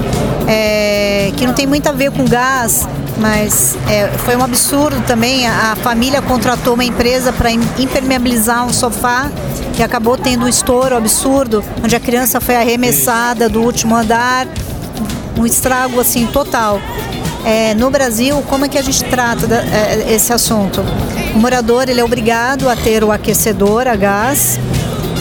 [0.49, 2.85] é, que não tem muito a ver com gás,
[3.17, 5.47] mas é, foi um absurdo também.
[5.47, 9.31] A, a família contratou uma empresa para impermeabilizar um sofá
[9.73, 14.45] que acabou tendo um estouro absurdo, onde a criança foi arremessada do último andar
[15.37, 16.81] um estrago assim total.
[17.45, 20.83] É, no Brasil, como é que a gente trata da- é, esse assunto?
[21.33, 24.59] O morador ele é obrigado a ter o aquecedor a gás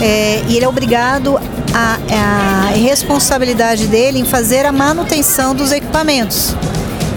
[0.01, 1.39] é, e ele é obrigado
[1.75, 6.55] a, a responsabilidade dele em fazer a manutenção dos equipamentos.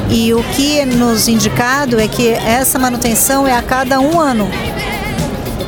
[0.09, 4.49] E o que é nos indicado é que essa manutenção é a cada um ano,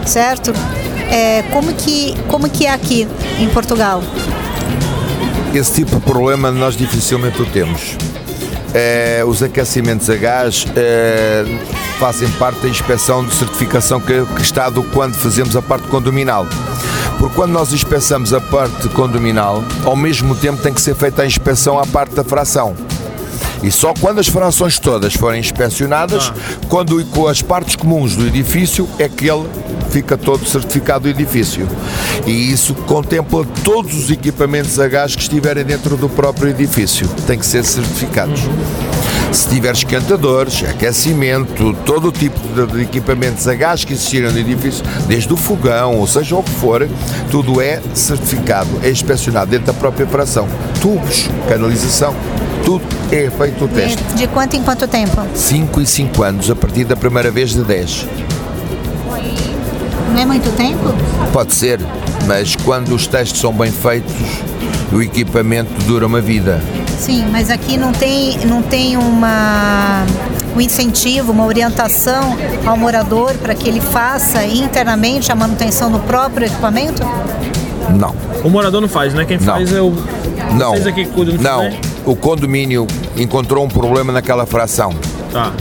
[0.06, 0.54] certo?
[1.10, 3.08] É, como, que, como que é aqui
[3.40, 4.04] em Portugal?
[5.54, 7.96] Esse tipo de problema nós dificilmente o temos.
[8.74, 11.46] Eh, os aquecimentos a gás eh,
[12.00, 16.48] fazem parte da inspeção de certificação que, que Estado quando fazemos a parte condominal.
[17.24, 21.26] Porque quando nós inspeçamos a parte condominal, ao mesmo tempo tem que ser feita a
[21.26, 22.76] inspeção à parte da fração.
[23.64, 26.34] E só quando as frações todas forem inspecionadas,
[26.68, 29.48] quando com as partes comuns do edifício, é que ele
[29.90, 31.66] fica todo certificado do edifício.
[32.28, 37.08] E isso contempla todos os equipamentos a gás que estiverem dentro do próprio edifício.
[37.26, 38.42] Tem que ser certificados.
[39.34, 44.38] Se tiver esquentadores, aquecimento, todo o tipo de- de equipamentos a gás que existirem no
[44.38, 46.88] edifício, desde o fogão, ou seja o que for,
[47.32, 50.48] tudo é certificado, é inspecionado dentro da própria fração.
[50.80, 52.16] Tubos, canalização,
[52.64, 54.02] tudo é feito o teste.
[54.16, 55.20] De quanto em quanto tempo?
[55.34, 58.06] 5 e 5 anos, a partir da primeira vez de 10.
[60.14, 60.94] Não é muito tempo?
[61.32, 61.80] Pode ser,
[62.28, 64.14] mas quando os testes são bem feitos,
[64.92, 66.62] o equipamento dura uma vida.
[67.00, 70.06] Sim, mas aqui não tem, não tem uma,
[70.56, 76.48] um incentivo, uma orientação ao morador para que ele faça internamente a manutenção do próprio
[76.48, 77.04] equipamento?
[77.90, 78.16] Não.
[78.44, 79.26] O morador não faz, né?
[79.26, 79.46] Quem Não.
[79.46, 79.94] faz é o.
[80.58, 80.72] Não.
[80.72, 81.64] Vocês aqui que cuidam Não.
[81.64, 81.78] né?
[82.06, 84.94] O condomínio encontrou um problema naquela fração.
[85.32, 85.52] Tá.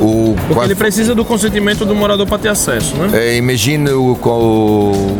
[0.00, 3.10] O, Porque quando- ele precisa do consentimento do morador para ter acesso, né?
[3.12, 5.18] Eh, Imagine o, o-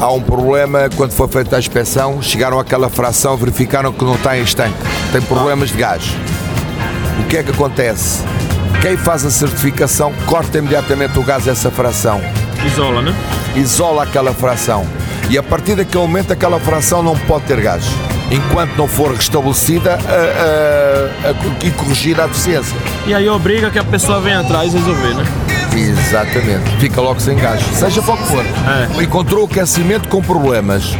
[0.00, 4.36] há um problema quando foi feita a inspeção, chegaram àquela fração, verificaram que não está
[4.38, 4.76] em estanque,
[5.12, 6.02] tem problemas de gás.
[7.20, 8.22] O que é que acontece?
[8.82, 12.20] Quem faz a certificação corta imediatamente o gás dessa fração,
[12.66, 13.14] Isola, né?
[13.56, 14.86] isola aquela fração
[15.30, 17.84] e a partir daquele momento aquela fração não pode ter gás.
[18.30, 22.74] Enquanto não for restabelecida a- a- a- e corrigida a deficiência.
[23.06, 25.24] E aí obriga que a pessoa venha atrás resolver, né?
[25.74, 26.76] Exatamente.
[26.78, 27.60] Fica logo sem gás.
[27.74, 28.44] Seja para o que for.
[28.44, 29.02] É.
[29.02, 30.96] Encontrou o aquecimento com problemas.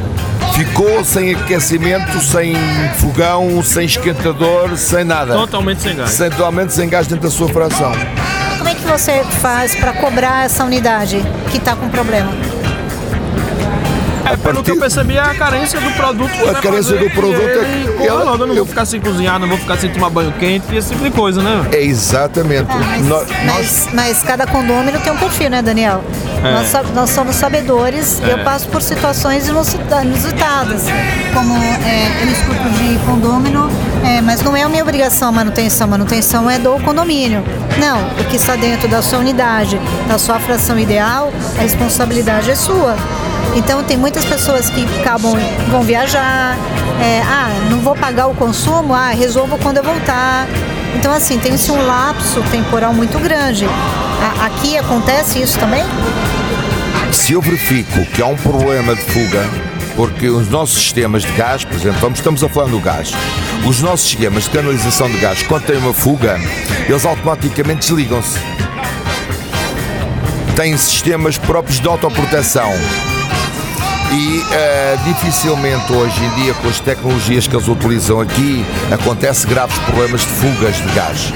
[0.55, 2.55] Ficou sem aquecimento, sem
[2.99, 5.35] fogão, sem esquentador, sem nada.
[5.35, 6.11] Totalmente sem gás.
[6.11, 7.93] Sem, totalmente sem gás dentro da sua fração.
[8.59, 12.31] Como é que você faz para cobrar essa unidade que está com problema?
[14.31, 16.31] É, pelo que eu percebi, é a carência do produto.
[16.49, 18.85] A vai carência do produto é ele que corra ela- eu não eu- vou ficar
[18.87, 21.67] sem cozinhar, não vou ficar sem tomar banho quente e esse tipo de coisa, né?
[21.73, 22.67] É exatamente.
[22.69, 26.03] Mas, Nós- mas, mas cada condomínio tem um perfil, né, Daniel?
[26.43, 26.53] É.
[26.53, 30.85] Nós, nós somos sabedores, eu passo por situações inusita- inusitadas,
[31.33, 33.71] como é, eu escuto de condômino,
[34.05, 37.43] é, mas não é a minha obrigação a manutenção, manutenção é do condomínio.
[37.79, 42.55] Não, o que está dentro da sua unidade, da sua fração ideal, a responsabilidade é
[42.55, 42.97] sua.
[43.57, 45.35] Então tem muitas pessoas que acabam,
[45.71, 46.57] vão viajar,
[47.01, 50.47] é, ah, não vou pagar o consumo, ah, resolvo quando eu voltar.
[50.97, 53.67] Então assim, tem-se um lapso temporal muito grande.
[53.67, 55.85] A- aqui acontece isso também?
[57.13, 59.49] se eu verifico que há um problema de fuga,
[59.95, 63.13] porque os nossos sistemas de gás, por exemplo, estamos a falar do gás,
[63.67, 66.39] os nossos sistemas de canalização de gás, quando tem uma fuga,
[66.87, 68.39] eles automaticamente desligam-se.
[70.55, 72.71] Têm sistemas próprios de autoproteção.
[74.13, 79.77] E eh, dificilmente hoje em dia, com as tecnologias que eles utilizam aqui, acontece graves
[79.79, 81.33] problemas de fugas de gás.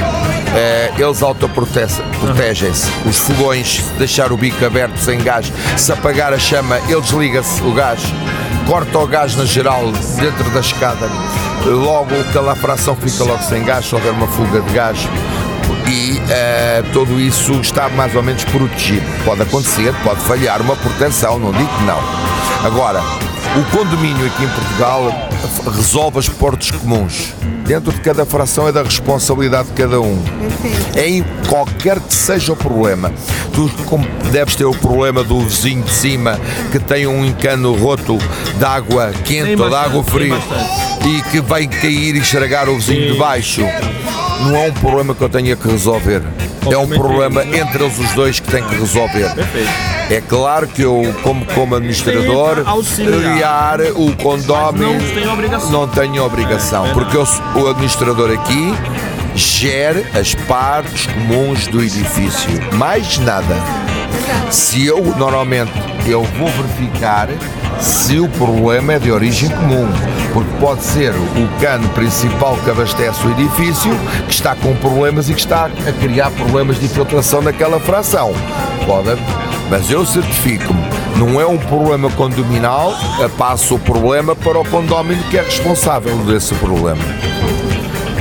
[0.55, 2.89] Eh, eles autoprotegem-se.
[3.07, 7.73] Os fogões, deixar o bico aberto sem gás, se apagar a chama, ele desliga-se o
[7.73, 8.01] gás,
[8.67, 11.09] corta o gás na geral dentro da escada,
[11.67, 14.99] logo aquela fração fica logo sem gás, se houver uma fuga de gás
[15.87, 19.07] e eh, tudo isso está mais ou menos protegido.
[19.25, 21.99] Pode acontecer, pode falhar uma proteção, não digo que não.
[22.65, 23.01] Agora,
[23.57, 25.13] o condomínio aqui em Portugal
[25.75, 27.35] resolve os portos comuns.
[27.67, 30.23] Dentro de cada fração é da responsabilidade de cada um.
[30.95, 33.13] É em qualquer que seja o problema.
[33.53, 36.39] Tu como deves ter o problema do vizinho de cima
[36.71, 38.19] que tem um encano roto
[38.57, 40.39] de água quente ou de água fria
[41.07, 43.63] e que vai cair e estragar o vizinho de baixo.
[44.41, 46.23] Não é um problema que eu tenha que resolver.
[46.71, 49.35] É um problema entre eles os dois que têm que resolver.
[49.35, 49.69] Perfeito.
[50.11, 53.81] É claro que eu, como, como administrador, auxiliar.
[53.95, 55.71] o condomínio não tem obrigação.
[55.71, 58.75] não tenho obrigação, É, é porque eu o administrador aqui
[59.35, 62.51] gere as partes comuns do edifício.
[62.75, 63.55] Mais nada.
[64.51, 65.73] Se eu normalmente
[66.07, 67.29] eu vou verificar
[67.81, 69.87] se o problema é de origem comum,
[70.33, 73.91] porque pode ser o cano principal que abastece o edifício
[74.27, 78.33] que está com problemas e que está a criar problemas de infiltração naquela fração.
[78.87, 79.21] Pode,
[79.71, 80.83] mas eu certifico-me,
[81.17, 82.93] não é um problema condominal,
[83.37, 87.03] passo o problema para o condómino que é responsável desse problema.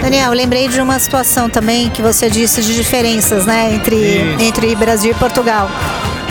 [0.07, 4.41] Daniel, lembrei de uma situação também que você disse de diferenças, né, entre, Isso.
[4.41, 5.69] entre Brasil e Portugal.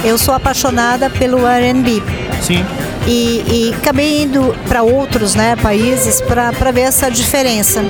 [0.03, 2.03] Eu sou apaixonada pelo R&B
[2.41, 2.65] Sim.
[3.07, 7.85] e, e acabei indo para outros né, países para ver essa diferença.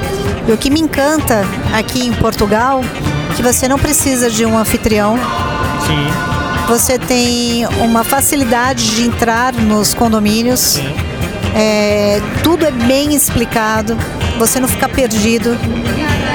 [0.48, 2.80] E o que me encanta aqui em Portugal
[3.36, 5.16] que você não precisa de um anfitrião,
[5.86, 6.66] Sim.
[6.66, 10.80] você tem uma facilidade de entrar nos condomínios.
[11.54, 13.96] É, tudo é bem explicado,
[14.38, 15.56] você não fica perdido.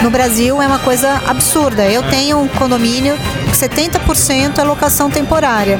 [0.02, 1.86] No Brasil é uma coisa absurda.
[1.86, 5.80] Eu tenho um condomínio que 70% é locação temporária.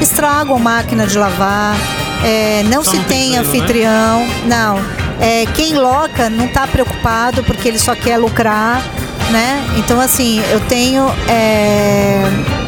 [0.00, 1.76] Estragam máquina de lavar,
[2.24, 3.48] é, não Só se não tem tem selo, né?
[3.48, 4.78] anfitrião, não.
[5.20, 8.82] É, quem loca não está preocupado porque ele só quer lucrar,
[9.30, 9.62] né?
[9.76, 12.22] Então assim, eu tenho é,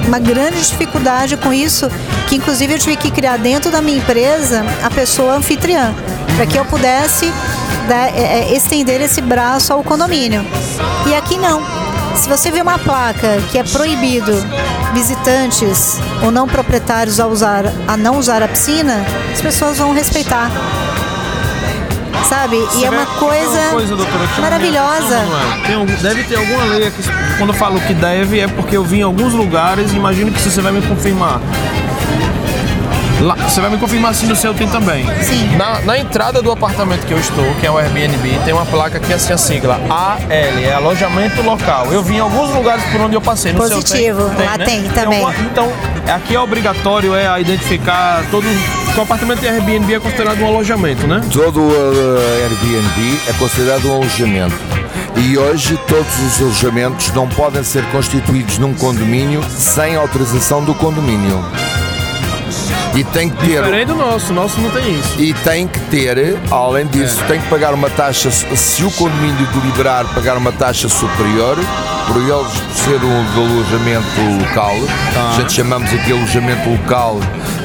[0.06, 1.90] uma grande dificuldade com isso,
[2.28, 5.94] que inclusive eu tive que criar dentro da minha empresa a pessoa anfitriã,
[6.36, 7.32] para que eu pudesse
[7.88, 10.44] dar- é, é, estender esse braço ao condomínio.
[11.06, 11.62] E aqui não.
[12.16, 14.32] Se você vê uma placa que é proibido
[14.92, 20.50] visitantes ou não proprietários a, usar, a não usar a piscina, as pessoas vão respeitar.
[22.32, 22.56] Sabe?
[22.56, 23.60] E Você é vê- uma tem coisa,
[23.94, 25.16] doutora, que chama maravilhosa.
[25.18, 25.86] Manuel.
[25.86, 27.02] Tem deve ter alguma lei aqui.
[27.36, 30.40] Quando eu falo que deve, é porque eu vi em alguns lugares e imagino que
[30.40, 31.40] você vai me confirmar.
[33.20, 35.06] Lá- você vai me confirmar se no seu tem também.
[35.22, 35.54] Sim.
[35.56, 38.98] Na, na entrada do apartamento que eu estou, que é o Airbnb, tem uma placa
[38.98, 41.92] que é assim a sigla AL, é alojamento local.
[41.92, 43.52] Eu vi em alguns lugares por onde eu passei.
[43.52, 44.64] No Positivo, seu tem, lá né?
[44.64, 45.22] tem também.
[45.22, 45.70] alguma- então,
[46.12, 48.44] aqui é obrigatório é identificar todo.
[48.92, 51.20] Que O apartamento de Airbnb é considerado um alojamento, né?
[51.32, 51.70] Todo o
[52.42, 54.54] Airbnb é considerado um alojamento.
[55.16, 61.42] E hoje todos os alojamentos não podem ser constituídos num condomínio sem autorização do condomínio.
[62.94, 63.62] E tem que ter.
[63.62, 65.18] Diferente do nosso, o nosso não tem isso.
[65.18, 70.04] E tem que ter, além disso, tem que pagar uma taxa, se o condomínio deliberar
[70.14, 71.56] pagar uma taxa superior,
[72.06, 74.74] por eles ser um alojamento local,
[75.16, 77.18] a gente chamamos aqui alojamento local,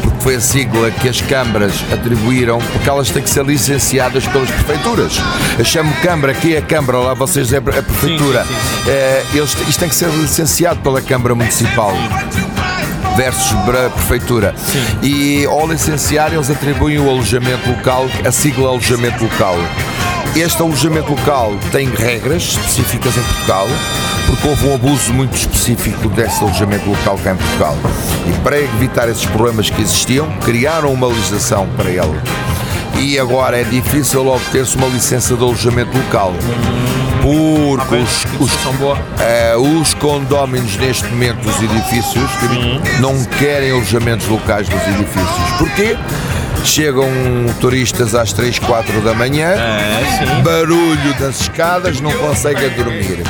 [0.08, 4.50] porque foi a sigla que as câmaras atribuíram, porque elas têm que ser licenciadas pelas
[4.50, 5.14] prefeituras.
[5.58, 8.46] Eu chamo Câmara, aqui é a Câmara, lá vocês é a prefeitura.
[8.46, 11.94] Sim, sim, É, eles, isto tem que ser licenciado pela Câmara Municipal
[13.16, 14.56] versus para a prefeitura.
[15.02, 19.56] E ao licenciar eles atribuem o alojamento local, a sigla alojamento local.
[20.36, 23.68] Este alojamento local tem regras específicas em Portugal,
[24.28, 27.76] porque houve um abuso muito específico desse alojamento local cá em Portugal.
[28.28, 32.22] E para evitar esses problemas que existiam, criaram uma legislação para ele.
[33.00, 36.34] E agora é difícil logo ter-se uma licença de alojamento local.
[37.22, 38.52] Porque os, os
[39.20, 42.30] eh, os condóminos neste momento dos edifícios
[43.00, 45.52] não querem alojamentos locais dos edifícios.
[45.58, 45.98] Porquê?
[46.64, 47.08] Chegam
[47.60, 49.54] turistas às 3, 4 da manhã,
[50.44, 53.24] barulho das escadas, não conseguem dormir.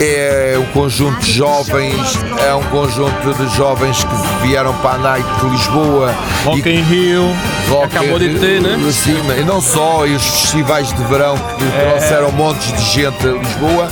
[0.00, 5.28] É um conjunto de jovens, é um conjunto de jovens que vieram para a night
[5.40, 7.36] de Lisboa Rock e in Rio,
[7.68, 8.78] Rock acabou de ter, né?
[8.92, 9.34] cima.
[9.34, 11.90] E não só, e os festivais de verão que É.
[11.90, 13.88] trouxeram montes de gente a Lisboa.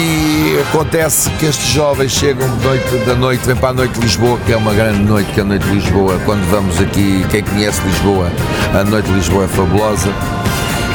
[0.00, 4.00] E acontece que estes jovens chegam de noite, da noite, vêm para a noite de
[4.00, 6.20] Lisboa, que é uma grande noite, que é a noite de Lisboa.
[6.24, 8.30] Quando vamos aqui, quem conhece Lisboa,
[8.72, 10.08] a noite de Lisboa é fabulosa.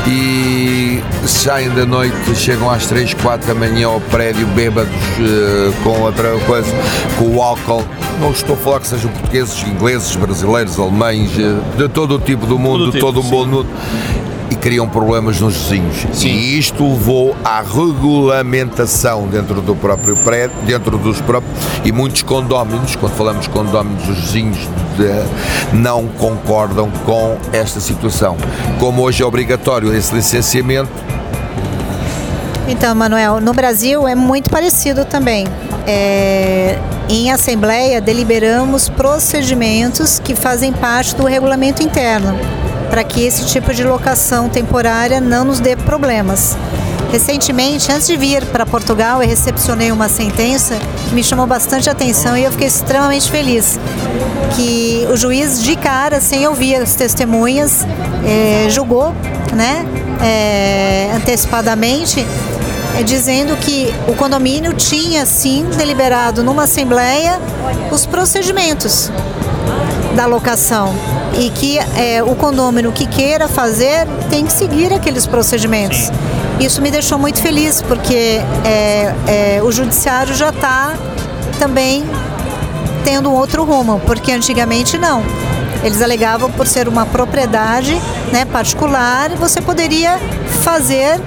[0.08, 6.02] E saem da noite, chegam às 3, 4 da manhã ao prédio, bêbados, eh, com
[6.02, 6.72] outra coisa,
[7.18, 7.84] com o álcool.
[8.20, 12.46] Não estou a falar que sejam portugueses, ingleses, brasileiros, alemães, eh, de todo o tipo
[12.46, 13.30] do mundo, Todo tipo, todo o sim.
[14.54, 16.06] E criam problemas nos vizinhos.
[16.24, 21.58] E isto levou à regulamentação dentro do próprio prédio, dentro dos próprios.
[21.84, 24.58] E muitos condóminos, quando falamos condóminos, os vizinhos
[24.96, 28.38] de- não concordam com esta situação.
[28.80, 30.92] Como hoje é obrigatório esse licenciamento,
[32.68, 35.46] Então, Manuel, no Brasil é muito parecido também.
[35.86, 36.78] É,
[37.10, 42.38] em assembleia, deliberamos procedimentos que fazem parte do regulamento interno,
[42.94, 46.56] para que esse tipo de locação temporária não nos dê problemas.
[47.12, 50.78] Recentemente, antes de vir para Portugal, eu recepcionei uma sentença
[51.10, 53.80] que me chamou bastante atenção e eu fiquei extremamente feliz.
[54.56, 57.84] Que o juiz, de cara, sem ouvir as testemunhas,
[58.28, 59.12] eh, julgou
[59.54, 59.84] né,
[60.22, 62.20] eh, antecipadamente,
[63.00, 67.42] eh, dizendo que o condomínio tinha, sim, deliberado numa assembleia
[67.92, 69.10] os procedimentos
[70.16, 70.94] da locação
[71.38, 76.12] e que é, o condômino que queira fazer tem que seguir aqueles procedimentos.
[76.60, 80.94] Isso me deixou muito feliz porque é, é, o judiciário já está
[81.60, 82.04] também
[83.04, 85.24] tendo um outro rumo, porque antigamente não.
[85.84, 88.00] Eles alegavam por ser uma propriedade
[88.32, 90.18] né, particular, você poderia
[90.62, 91.20] fazer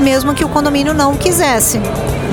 [0.00, 1.80] mesmo que o condomínio não quisesse.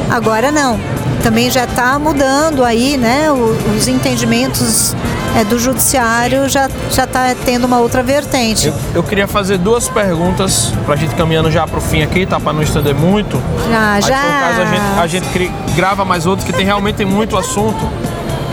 [0.09, 0.79] Agora não.
[1.23, 3.27] Também já está mudando aí, né?
[3.31, 4.95] Os entendimentos
[5.35, 8.67] é, do judiciário já já está tendo uma outra vertente.
[8.67, 12.39] Eu, eu queria fazer duas perguntas pra gente caminhando já pro fim aqui, tá?
[12.39, 13.35] Pra não estender muito.
[13.37, 14.15] O já.
[14.17, 17.87] caso, a gente, a gente cri- grava mais outros, que tem realmente tem muito assunto.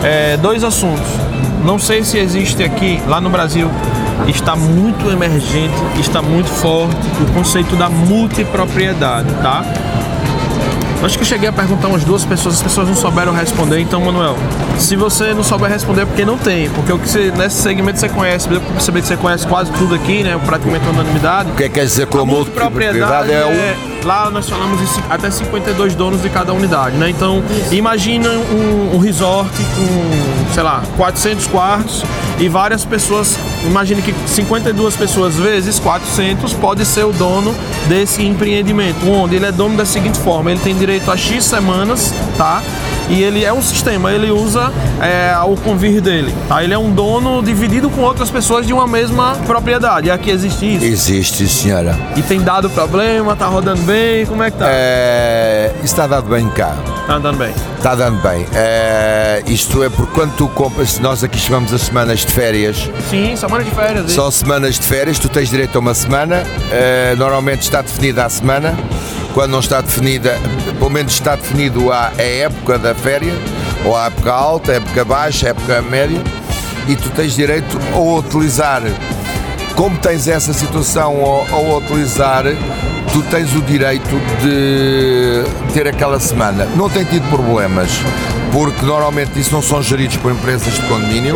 [0.03, 1.07] é, dois assuntos.
[1.63, 3.69] Não sei se existe aqui, lá no Brasil,
[4.27, 9.63] está muito emergente, está muito forte o conceito da multipropriedade, tá?
[11.03, 13.79] Acho que eu cheguei a perguntar umas duas pessoas, as pessoas não souberam responder.
[13.79, 14.37] Então, Manuel,
[14.79, 16.69] se você não souber responder, é porque não tem.
[16.69, 19.71] Porque o que você, nesse segmento você conhece, deu pra perceber que você conhece quase
[19.73, 20.39] tudo aqui, né?
[20.45, 21.51] Praticamente unanimidade.
[21.51, 23.31] O que é que quer dizer com a multipropriedade?
[23.31, 27.09] É, é Lá nós falamos de até 52 donos de cada unidade, né?
[27.09, 32.03] Então, imagina um, um resort com, sei lá, 400 quartos
[32.39, 33.37] e várias pessoas.
[33.63, 37.55] Imagine que 52 pessoas vezes 400 pode ser o dono
[37.87, 42.13] desse empreendimento, onde ele é dono da seguinte forma: ele tem direito a X semanas,
[42.37, 42.61] tá?
[43.09, 46.63] E ele é um sistema, ele usa é, o convir dele, tá?
[46.63, 50.07] Ele é um dono dividido com outras pessoas de uma mesma propriedade.
[50.07, 50.85] E aqui existe isso?
[50.85, 51.97] Existe, senhora.
[52.15, 54.65] E tem dado problema, tá rodando bem, como é que tá?
[54.67, 56.75] É, está dando bem cá.
[57.01, 57.53] Está andando bem.
[57.77, 58.45] Está dando bem.
[58.53, 62.89] É, isto é por quando tu compras, nós aqui chamamos as semanas de férias.
[63.09, 64.11] Sim, semanas de férias.
[64.11, 68.29] São semanas de férias, tu tens direito a uma semana, é, normalmente está definida a
[68.29, 68.75] semana
[69.33, 70.37] quando não está definida,
[70.77, 73.33] pelo menos está definido a, a época da féria,
[73.83, 76.21] ou a época alta, a época baixa, a época média,
[76.87, 78.81] e tu tens direito a utilizar,
[79.75, 82.43] como tens essa situação ao utilizar,
[83.11, 86.65] tu tens o direito de ter aquela semana.
[86.75, 87.89] Não tem tido problemas,
[88.53, 91.35] porque normalmente isso não são geridos por empresas de condomínio,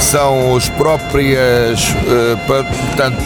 [0.00, 2.38] são as próprias uh,
[2.86, 3.22] portanto,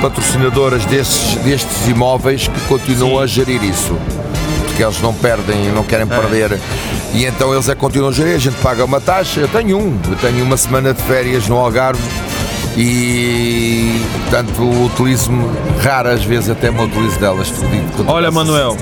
[0.00, 3.22] patrocinadoras destes, destes imóveis que continuam Sim.
[3.24, 3.98] a gerir isso.
[4.66, 6.08] Porque eles não perdem, não querem é.
[6.08, 6.60] perder.
[7.12, 9.40] E então eles é que continuam a gerir, a gente paga uma taxa.
[9.40, 12.00] Eu tenho um, eu tenho uma semana de férias no Algarve
[12.76, 15.50] e portanto utilizo-me
[15.82, 17.52] raras vezes até me utilizo delas.
[18.06, 18.76] Olha, Manuel,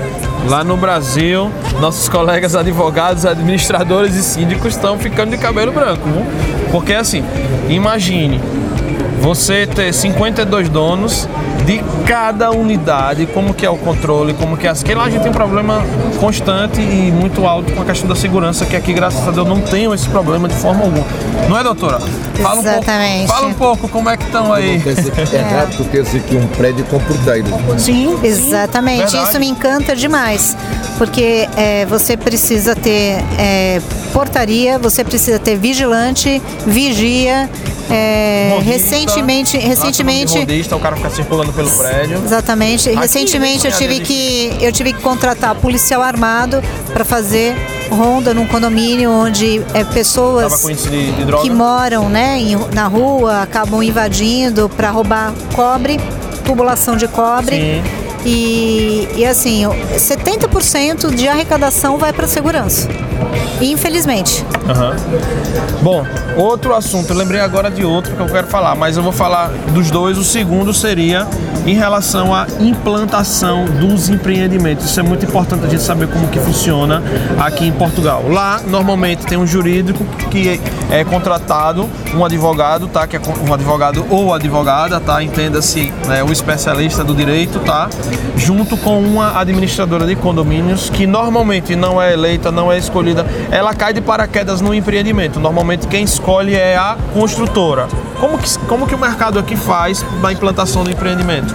[0.49, 6.25] lá no Brasil, nossos colegas advogados, administradores e síndicos estão ficando de cabelo branco, viu?
[6.71, 7.23] porque assim,
[7.69, 8.39] imagine
[9.19, 11.27] você ter 52 donos
[11.67, 14.73] de cada unidade, como que é o controle, como que é.
[14.73, 15.83] Porque lá a gente tem um problema
[16.17, 19.59] constante e muito alto com a questão da segurança, que aqui, graças a Deus, não
[19.59, 21.05] tem esse problema de forma alguma.
[21.49, 21.99] Não é, doutora?
[22.41, 23.23] Fala Exatamente.
[23.23, 24.81] Um pouco, fala um pouco como é que estão aí.
[25.33, 27.47] É rápido ter aqui um prédio com porteiro.
[27.77, 29.11] Sim, exatamente.
[29.11, 29.29] Verdade.
[29.29, 30.55] Isso me encanta demais,
[30.97, 33.81] porque é, você precisa ter é,
[34.13, 37.49] portaria, você precisa ter vigilante, vigia,
[37.89, 40.39] é, recentemente, recentemente.
[40.39, 42.21] Rodista, o cara fica circulando pelo prédio.
[42.23, 42.89] Exatamente.
[42.89, 46.61] Aqui, recentemente eu tive que eu tive que contratar policial armado
[46.91, 47.55] para fazer
[47.89, 53.81] ronda num condomínio onde é, pessoas de, de que moram, né, em, na rua acabam
[53.81, 55.99] invadindo para roubar cobre,
[56.45, 57.55] tubulação de cobre.
[57.55, 58.07] Sim.
[58.25, 59.63] E, e assim,
[59.95, 62.89] 70% de arrecadação vai para segurança.
[63.61, 64.43] Infelizmente.
[64.67, 65.81] Uhum.
[65.81, 66.05] Bom,
[66.35, 69.49] outro assunto, eu lembrei agora de outro que eu quero falar, mas eu vou falar
[69.73, 70.17] dos dois.
[70.17, 71.27] O segundo seria
[71.65, 74.85] em relação à implantação dos empreendimentos.
[74.85, 77.01] Isso é muito importante a gente saber como que funciona
[77.39, 78.23] aqui em Portugal.
[78.29, 80.59] Lá, normalmente, tem um jurídico que
[80.89, 83.07] é contratado, um advogado, tá?
[83.07, 85.21] Que é um advogado ou advogada, tá?
[85.23, 87.89] Entenda-se né, o especialista do direito, tá?
[88.35, 93.73] Junto com uma administradora de condomínios que normalmente não é eleita, não é escolhida ela
[93.73, 95.39] cai de paraquedas no empreendimento.
[95.39, 97.87] Normalmente quem escolhe é a construtora.
[98.19, 101.53] Como que, como que o mercado aqui faz na implantação do empreendimento?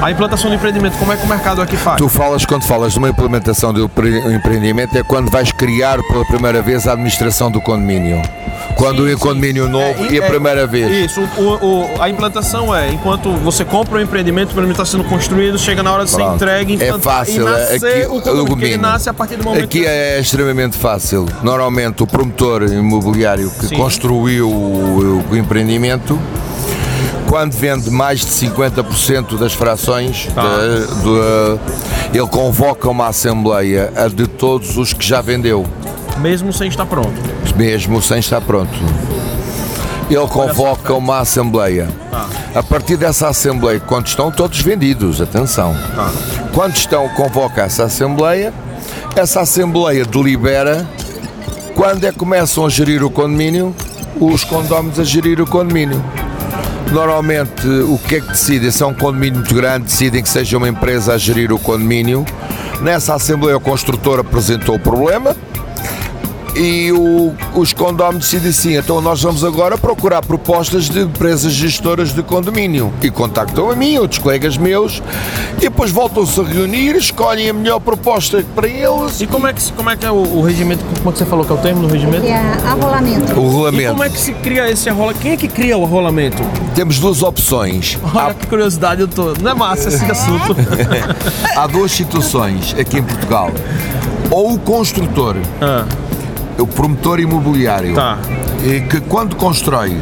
[0.00, 1.98] A implantação do empreendimento, como é que o mercado aqui faz?
[1.98, 3.90] Tu falas, quando falas de uma implementação do
[4.32, 8.22] empreendimento, é quando vais criar pela primeira vez a administração do condomínio.
[8.76, 11.10] Quando sim, o condomínio novo é, e a é, primeira vez.
[11.10, 15.08] Isso, o, o, a implantação é, enquanto você compra o empreendimento, o empreendimento está sendo
[15.08, 18.76] construído, chega na hora de ser entregue, é fácil, e nascer aqui, o condomínio, ele
[18.76, 21.26] nasce a partir do momento Aqui é extremamente fácil.
[21.42, 23.76] Normalmente o promotor imobiliário que sim.
[23.76, 26.18] construiu o, o empreendimento
[27.28, 30.42] quando vende mais de 50% das frações, tá.
[30.42, 35.66] de, de, ele convoca uma assembleia de todos os que já vendeu.
[36.18, 37.12] Mesmo sem estar pronto.
[37.54, 38.72] Mesmo sem estar pronto.
[40.10, 41.88] Ele convoca uma assembleia.
[42.10, 42.26] Tá.
[42.54, 45.76] A partir dessa assembleia, quando estão todos vendidos, atenção.
[45.94, 46.10] Tá.
[46.54, 48.54] Quando estão, convoca essa assembleia,
[49.14, 50.88] essa assembleia delibera
[51.74, 53.76] quando é que começam a gerir o condomínio,
[54.18, 56.02] os condóminos a gerir o condomínio.
[56.92, 58.70] Normalmente, o que é que decidem?
[58.70, 62.24] Se é um condomínio muito grande, decidem que seja uma empresa a gerir o condomínio.
[62.80, 65.36] Nessa Assembleia, o construtor apresentou o problema
[66.60, 72.12] E o- os condóminos decidem assim, então nós vamos agora procurar propostas de empresas gestoras
[72.12, 72.92] de condomínio.
[73.00, 75.00] E contactam a mim, outros colegas meus,
[75.58, 79.20] e depois voltam-se a reunir, escolhem a melhor proposta para eles.
[79.20, 80.84] E como é que, se- como é, que é o, o regimento?
[80.98, 82.26] Como é que você falou que é o termo do regimento?
[82.26, 82.36] E é
[82.66, 83.40] arrolamento.
[83.40, 83.90] O E rolamento.
[83.90, 85.20] como é que se cria esse arrolamento?
[85.20, 86.42] Quem é que cria o arrolamento?
[86.74, 87.96] Temos duas opções.
[88.12, 89.32] Olha que curiosidade eu tô.
[89.40, 90.56] Não é massa esse assunto.
[91.56, 93.52] Há duas situações aqui em Portugal.
[94.30, 95.84] Ou o construtor, Ah,
[96.58, 98.18] o promotor imobiliário, Tá.
[98.64, 99.96] e que quando constrói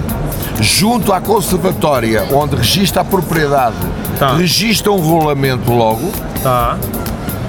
[0.61, 3.77] junto à conservatória onde registra a propriedade,
[4.19, 4.35] Tá.
[4.37, 6.11] registra um rolamento logo
[6.43, 6.79] tá.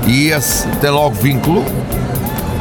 [0.05, 1.63] e esse tem logo vínculo.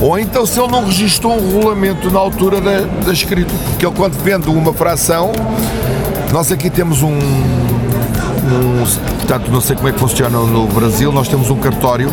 [0.01, 3.95] Ou então se ele não registrou um rolamento na altura da, da escrita, porque ele
[3.97, 5.33] quando vende uma fração,
[6.33, 8.85] nós aqui temos um, um-
[9.17, 12.11] portanto não sei como é que funciona no Brasil, nós temos um cartório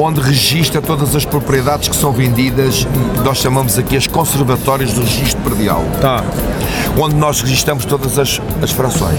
[0.00, 2.86] onde registra todas as propriedades que são vendidas,
[3.24, 6.22] nós chamamos aqui as conservatórias do registro predial Tá.
[6.96, 9.18] onde nós registramos todas as, as frações.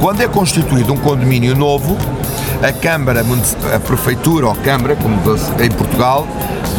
[0.00, 1.96] Quando é constituído um condomínio novo,
[2.62, 3.24] a Câmara,
[3.74, 5.16] a Prefeitura ou Câmara, como
[5.62, 6.26] em Portugal,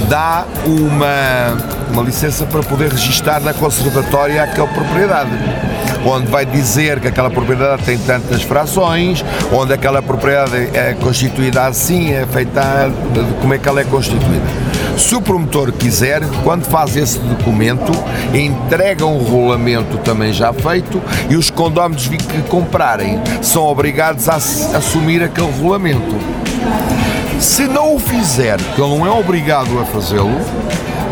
[0.10, 5.32] dá uma, uma licença para poder registar na conservatória aquela propriedade.
[6.06, 12.14] Onde vai dizer que aquela propriedade tem tantas frações, onde aquela propriedade é constituída assim,
[12.14, 12.62] é feita,
[13.42, 14.46] como é que ela é constituída.
[14.98, 17.92] Se o promotor quiser, quando faz esse documento,
[18.34, 24.74] entrega um rolamento também já feito e os condóminos que comprarem são obrigados a ass-
[24.76, 26.16] assumir aquele rolamento.
[27.40, 30.40] Se não o fizer, que ele não é obrigado a fazê-lo,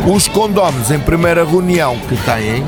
[0.08, 2.64] os condóminos em primeira reunião que têm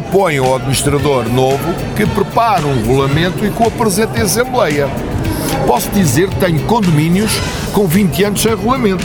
[0.00, 4.88] propõem ao administrador novo que prepare um regulamento e que o apresente em Assembleia.
[5.66, 7.32] Posso dizer que tenho condomínios
[7.72, 9.04] com 20 anos sem regulamento.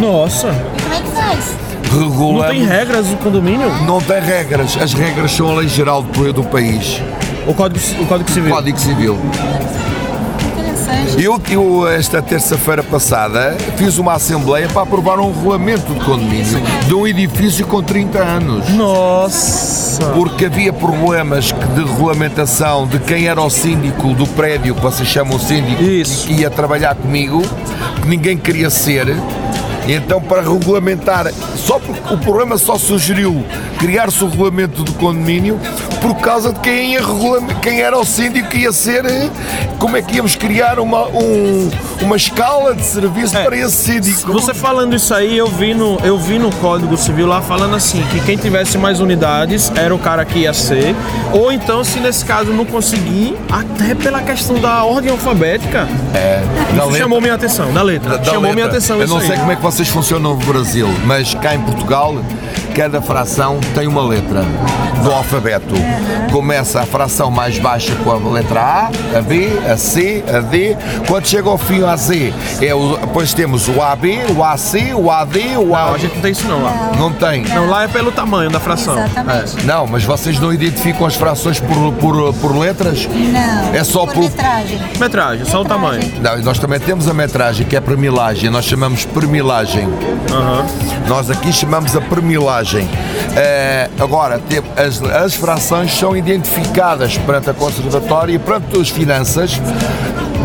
[0.00, 0.48] Nossa.
[0.82, 1.56] Como é que faz?
[1.92, 3.68] Não tem regras no condomínio?
[3.86, 4.76] Não tem regras.
[4.76, 7.00] As regras são a lei geral do, do país.
[7.46, 8.54] O código, o código civil.
[8.54, 9.18] Código Civil.
[11.18, 16.94] Eu, eu, esta terça-feira passada, fiz uma assembleia para aprovar um regulamento de condomínio de
[16.94, 18.68] um edifício com 30 anos.
[18.70, 20.06] Nossa.
[20.10, 25.38] Porque havia problemas de regulamentação de quem era o síndico do prédio, que vocês chamam
[25.38, 26.26] síndico, Isso.
[26.26, 27.42] que ia trabalhar comigo,
[28.00, 29.16] que ninguém queria ser.
[29.88, 33.44] Então, para regulamentar, só porque o problema só sugeriu
[33.78, 35.58] criar-se o regulamento do condomínio
[36.00, 36.96] por causa de quem,
[37.60, 39.02] quem era o síndico que ia ser,
[39.78, 41.68] como é que íamos criar uma, um-
[42.00, 43.44] uma escala de serviço É.
[43.44, 44.32] para esse síndico.
[44.32, 48.02] Você falando isso aí, eu vi, no, eu vi no Código Civil lá falando assim,
[48.10, 50.94] que quem tivesse mais unidades era o cara que ia ser,
[51.32, 56.84] ou então, se nesse caso não conseguir, até pela questão da ordem alfabética, Da isso
[56.86, 58.18] letra- chamou minha atenção, da letra.
[58.18, 58.54] da chamou letra.
[58.54, 59.38] minha atenção Eu isso não sei aí.
[59.38, 62.14] como é que vocês funcionam no Brasil, mas cá em Portugal,
[62.74, 64.42] cada fração tem uma letra
[65.02, 65.74] do alfabeto.
[66.30, 70.76] Começa a fração mais baixa com a letra A, a B, a C, a D.
[71.06, 75.10] Quando chega ao fim a Z, é o, depois temos o AB, o AC, o
[75.10, 75.90] AD, o Não, A.
[75.92, 76.90] a gente não tem isso não lá.
[76.98, 77.42] Não tem.
[77.44, 78.96] Não, lá é pelo tamanho da fração.
[78.98, 79.66] Exatamente.
[79.66, 83.06] Não, mas vocês não identificam as frações por, por, por letras?
[83.06, 83.74] Não.
[83.74, 84.80] É só por por- metragem.
[84.94, 84.98] É.
[84.98, 86.02] Metragem, só o tamanho.
[86.22, 88.48] Não, e nós também temos a metragem, que é premilagem.
[88.50, 89.88] Nós chamamos premilagem.
[90.30, 90.64] Aham.
[91.08, 92.61] Nós aqui chamamos a premilagem.
[93.36, 99.60] Eh, agora, te- as, as frações são identificadas perante a conservatória e perante as finanças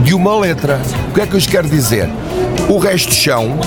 [0.03, 0.79] de uma letra.
[1.09, 2.09] O que é que eu quero dizer?
[2.69, 3.57] O resto de chão,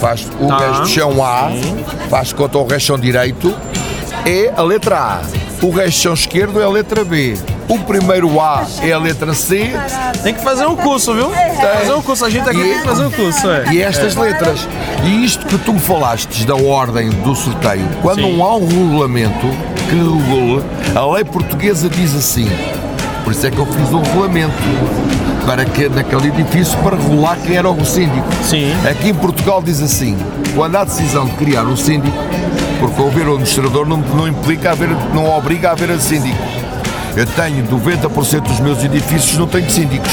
[0.00, 0.58] faz, o Tá.
[0.58, 1.50] resto chão A,
[2.08, 3.54] faz conta o resto de chão direito,
[4.26, 5.20] é a letra A.
[5.62, 7.36] O resto de chão esquerdo é a letra B.
[7.68, 9.70] O primeiro A é a letra C
[10.22, 11.30] Tem que fazer um curso, viu?
[11.30, 13.72] Tem que fazer um curso, a gente aqui E- tem que fazer um curso, é.
[13.72, 14.68] e estas letras.
[15.04, 18.36] E isto que tu me falaste da ordem do sorteio, quando Sim.
[18.36, 19.46] não há um regulamento
[19.88, 20.62] que regule,
[20.94, 22.48] a lei portuguesa diz assim.
[23.24, 24.52] Por isso é que eu fiz um regulamento
[25.46, 28.26] para que naquele edifício para regular quem era o síndico.
[28.42, 28.72] Sim.
[28.86, 30.16] Aqui em Portugal diz assim,
[30.54, 32.16] quando há decisão de criar um síndico,
[32.78, 36.36] porque haver um administrador não, não implica haver, não obriga a haver um síndico.
[37.16, 40.10] Eu tenho 90% dos meus edifícios não tenho síndicos.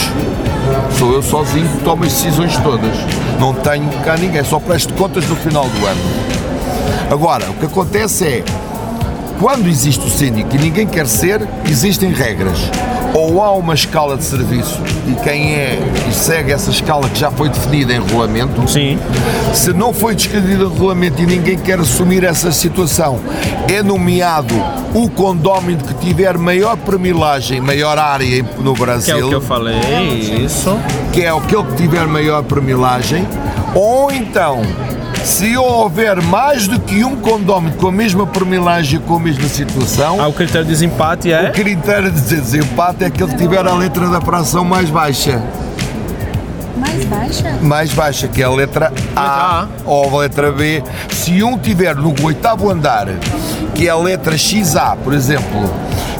[1.00, 2.96] Sou eu sozinho que tomo as decisões todas.
[3.40, 6.02] Não tenho cá ninguém, só presto contas no final do ano.
[7.10, 8.44] Agora, o que acontece é,
[9.42, 12.60] quando existe o síndico e ninguém quer ser, existem regras.
[13.12, 17.32] Ou há uma escala de serviço e quem é e segue essa escala que já
[17.32, 19.00] foi definida em regulamento, Sim.
[19.54, 23.20] se não foi descrito em regulamento e ninguém quer assumir essa situação,
[23.68, 24.54] é nomeado
[24.94, 29.42] o condómino que tiver maior premilagem, maior área no Que é Brasil, o que eu
[29.42, 29.76] falei,
[30.46, 30.78] isso.
[31.12, 33.28] que é aquele que tiver maior premilagem,
[33.74, 34.62] ou então
[35.24, 40.20] Se houver mais do que um condómino com a mesma permilagem com a mesma situação,
[40.20, 41.50] Ah, o critério de desempate é.
[41.50, 45.42] o critério de desempate é aquele que tiver a letra da fração mais baixa.
[46.78, 47.58] Mais baixa?
[47.62, 49.68] Mais baixa, que é a letra A, A.
[49.86, 50.84] ou a letra B.
[51.12, 53.08] Se um tiver no oitavo andar,
[53.76, 55.70] que é a letra XA, por exemplo,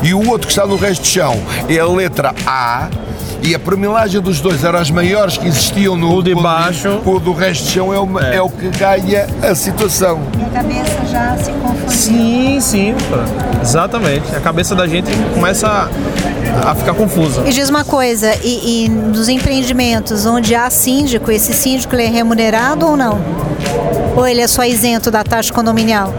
[0.04, 2.88] e o outro que está no resto do chão é a letra A,
[3.44, 7.02] e a permilagem dos dois eram as maiores que existiam no O de baixo.
[7.06, 8.36] o do resto do chão é o, É.
[8.36, 10.20] é o que ganha a situação.
[10.36, 11.90] Minha cabeça já se confundiu.
[11.90, 13.60] Sim, sim, pô.
[13.62, 14.36] exatamente.
[14.36, 17.42] A cabeça da gente começa a, a ficar confusa.
[17.48, 22.10] E diz uma coisa, e, e nos empreendimentos onde há síndico, esse síndico ele é
[22.10, 23.20] remunerado ou não?
[24.16, 26.14] Ou ele é só isento da taxa condominial?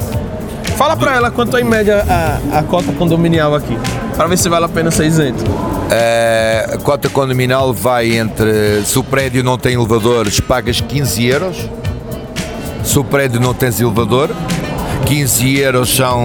[0.77, 3.77] Fala pra ela quanto é em média a, a cota condominial aqui,
[4.17, 5.45] pra ver se vale a pena ser isento.
[5.95, 8.83] Eh, a cota condominal vai entre.
[8.87, 11.69] Se o prédio não tem elevadores, pagas 15 euros.
[12.83, 14.31] Se o prédio não tem elevador,
[15.05, 16.23] 15 euros são.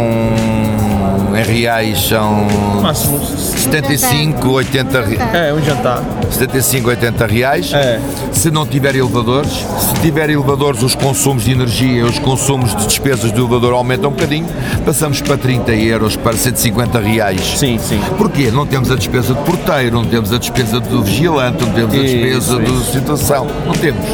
[1.36, 2.48] Em reais são
[2.82, 3.20] Máximo.
[3.24, 6.02] 75, 80, re- É, um jantar.
[6.32, 7.74] 75, 80 reais.
[7.74, 8.00] É.
[8.32, 13.32] Se não tiver elevadores, se tiver elevadores, os consumos de energia, os consumos de despesas
[13.32, 14.48] do elevador aumentam um bocadinho.
[14.86, 17.42] Passamos para 30 euros, para 150 reais.
[17.58, 18.00] Sim, sim.
[18.18, 18.52] Porquê?
[18.52, 22.00] Não temos a despesa de porteiro, não temos a despesa do vigilante, não temos a
[22.00, 23.48] despesa de situação.
[23.66, 24.06] Não temos.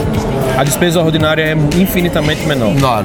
[0.57, 2.73] A despesa ordinária é infinitamente menor.
[2.73, 3.03] Menor.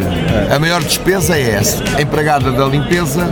[0.55, 1.83] A maior despesa é essa.
[1.97, 3.29] A empregada da limpeza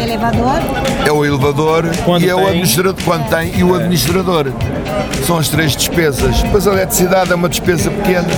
[0.00, 0.60] Elevador?
[1.06, 2.48] é o elevador Quando e é o tem.
[2.48, 4.46] administrador quando tem e o administrador.
[5.26, 6.42] São as três despesas.
[6.42, 8.28] Depois a eletricidade é uma despesa pequena.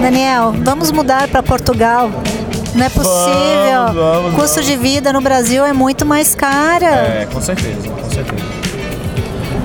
[0.00, 2.10] Daniel, vamos mudar para Portugal.
[2.74, 3.86] Não é possível.
[3.86, 6.86] Vamos, vamos, o custo de vida no Brasil é muito mais cara.
[6.86, 8.55] É, com certeza, com certeza.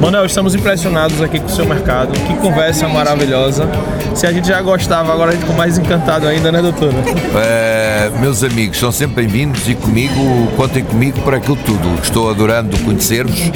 [0.01, 2.11] Manuel, estamos impressionados aqui com o seu mercado.
[2.25, 3.69] Que conversa maravilhosa.
[4.15, 6.95] Se a gente já gostava, agora a gente ficou mais encantado ainda, né, doutora?
[7.35, 12.01] Eh, meus amigos, são sempre bem-vindos e comigo, contem comigo para aquilo tudo.
[12.01, 13.51] Estou adorando conhecer-vos,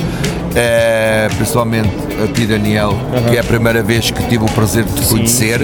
[0.56, 2.94] eh, principalmente a ti, Daniel,
[3.30, 5.62] que é a primeira vez que tive o prazer de te conhecer.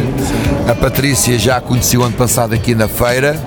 [0.70, 3.39] A Patrícia já a conheci o ano passado aqui na feira.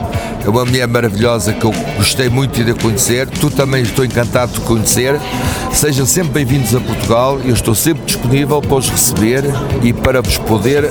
[0.44, 3.26] É uma mulher maravilhosa que eu gostei muito de conhecer.
[3.28, 5.18] Tu também estou encantado de te conhecer.
[5.72, 7.40] Sejam sempre bem-vindos a Portugal.
[7.44, 9.44] Eu estou sempre disponível para os receber
[9.82, 10.90] e para vos poder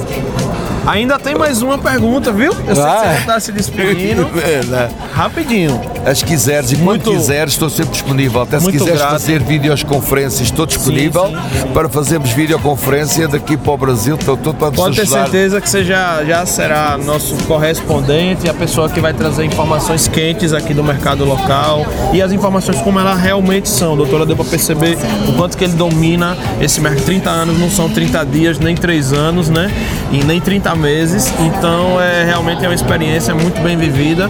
[0.85, 2.51] Ainda tem mais uma pergunta, viu?
[2.51, 3.03] Eu sei que você Ah.
[3.13, 4.29] já está se despedindo.
[5.15, 5.79] Rapidinho.
[6.05, 8.41] As quiseres e quando Muito- quiseres, estou sempre disponível.
[8.41, 9.11] Até se quiseres grato.
[9.11, 14.15] fazer videoconferências, estou disponível sim, para fazermos videoconferência daqui para o Brasil.
[14.15, 18.89] Estou todo para Pode ter certeza que você já, já será nosso correspondente, a pessoa
[18.89, 23.69] que vai trazer informações quentes aqui do mercado local e as informações como elas realmente
[23.69, 23.95] são.
[23.95, 24.97] Doutora, deu para perceber
[25.29, 27.05] o quanto que ele domina esse mercado.
[27.05, 29.71] 30 anos não são 30 dias, nem 3 anos, né?
[30.11, 31.33] E nem 30 meses.
[31.39, 34.29] Então, é realmente é uma experiência muito bem vivida.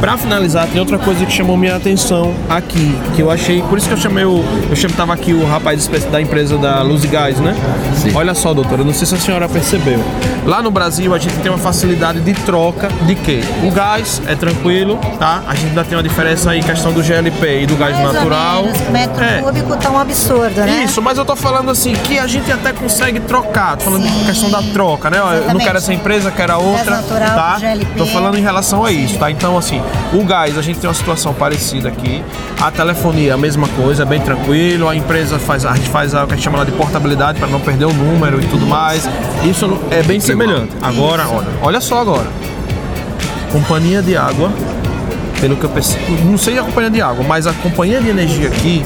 [0.00, 3.86] Para finalizar, tem outra coisa que chamou minha atenção aqui, que eu achei, por isso
[3.86, 7.08] que eu chamei o, eu chamei, tava aqui o rapaz da empresa da Luz e
[7.08, 7.54] Gás, né?
[7.96, 8.12] Sim.
[8.14, 10.02] Olha só, doutora, não sei se a senhora percebeu.
[10.46, 13.40] Lá no Brasil a gente tem uma facilidade de troca de quê?
[13.64, 15.42] O gás é tranquilo, tá?
[15.46, 18.12] A gente ainda tem uma diferença aí em questão do GLP e do gás Mais
[18.12, 18.58] natural.
[18.60, 19.42] ou menos, o metro É.
[19.42, 20.82] cúbico tá um absurdo, né?
[20.84, 23.76] Isso, mas eu tô falando assim que a gente até consegue trocar.
[23.76, 24.24] Tô falando de Sim.
[24.24, 25.18] questão da troca, né?
[25.18, 26.90] Eu não quero essa empresa, quero a outra.
[26.96, 27.58] natural, tá?
[27.58, 27.98] GLP.
[27.98, 29.30] Tô falando em relação a isso, tá?
[29.30, 29.80] Então, assim,
[30.12, 32.22] o gás, a gente tem uma situação parecida aqui.
[32.60, 34.88] A telefonia, a mesma coisa, é bem tranquilo.
[34.88, 37.38] A empresa faz, a gente faz a, o que a gente chama lá de portabilidade
[37.38, 39.08] para não perder o número e tudo mais.
[39.44, 40.72] Isso é bem semelhante.
[40.82, 42.26] Agora, olha, olha só agora.
[43.52, 44.52] Companhia de água,
[45.40, 48.48] pelo que eu percebi, não sei a companhia de água, mas a companhia de energia
[48.48, 48.84] aqui,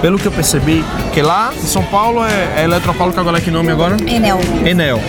[0.00, 3.40] pelo que eu percebi, que lá em São Paulo é, é Eletropaulo, que agora é
[3.40, 3.96] que nome agora?
[4.06, 4.38] Enel.
[4.64, 5.00] Enel.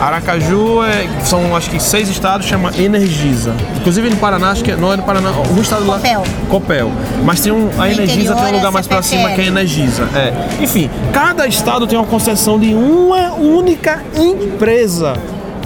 [0.00, 3.54] Aracaju é, são acho que seis estados, chama Energisa.
[3.76, 5.96] Inclusive no Paraná, acho que não é no Paraná, um estado lá.
[5.96, 6.22] Copel.
[6.48, 6.92] Copel.
[7.24, 9.22] Mas tem um, a Energisa interior tem um lugar é mais pra CPFL.
[9.22, 10.08] cima que é Energisa.
[10.14, 10.62] É.
[10.62, 15.14] Enfim, cada estado tem uma concessão de uma única empresa.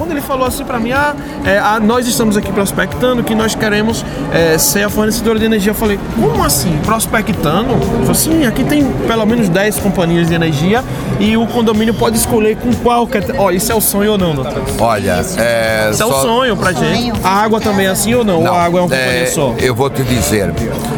[0.01, 3.55] Quando ele falou assim pra mim, ah, é, ah, nós estamos aqui prospectando que nós
[3.55, 5.72] queremos é, ser a fornecedora de energia.
[5.72, 6.74] Eu falei, como assim?
[6.86, 7.72] Prospectando?
[7.74, 10.82] Ele falou assim, aqui tem pelo menos 10 companhias de energia
[11.18, 13.22] e o condomínio pode escolher com qual quer.
[13.36, 14.62] Ó, isso é o sonho ou não, doutor?
[14.78, 17.12] Olha, é, Isso é um só- sonho pra gente.
[17.22, 18.42] A água também é assim ou não?
[18.42, 19.55] Não, ou a água é uma é, companhia só?
[19.59, 20.51] Eu vou te dizer,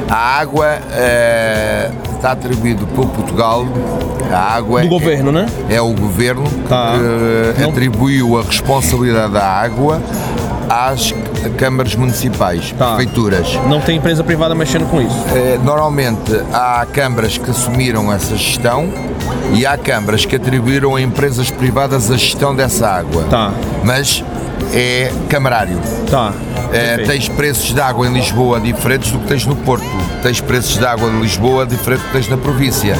[0.09, 3.67] a água é, está atribuído por Portugal.
[4.33, 5.47] A água Do é, governo, né?
[5.69, 6.95] é o governo Tá.
[7.55, 10.01] que Não- atribuiu a responsabilidade da água
[10.69, 11.15] às
[11.59, 12.95] câmaras municipais, Tá.
[12.95, 13.59] prefeituras.
[13.69, 15.25] Não tem empresa privada mexendo com isso.
[15.35, 18.89] Eh, Normalmente há câmaras que assumiram essa gestão
[19.55, 23.25] e há câmaras que atribuíram a empresas privadas a gestão dessa água.
[23.29, 23.53] Tá.
[23.85, 24.25] Mas
[24.73, 25.79] é camarário.
[26.11, 26.33] Tá.
[26.73, 27.11] Perfeito.
[27.11, 29.87] tens preços de água em Lisboa diferentes do que tens no Porto.
[30.23, 32.97] Tens preços de água em Lisboa diferentes do que tens na província.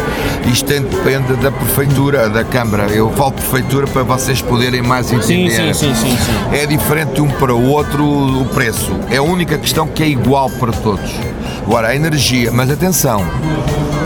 [0.51, 2.85] Isto depende da prefeitura, da Câmara.
[2.85, 5.51] Eu falo prefeitura para vocês poderem mais entender.
[5.51, 6.57] sim, sim, sim, sim.
[6.57, 8.93] É diferente de um para o outro o preço.
[9.11, 11.11] É a única questão que é igual para todos.
[11.65, 13.25] Agora, a energia, mas atenção,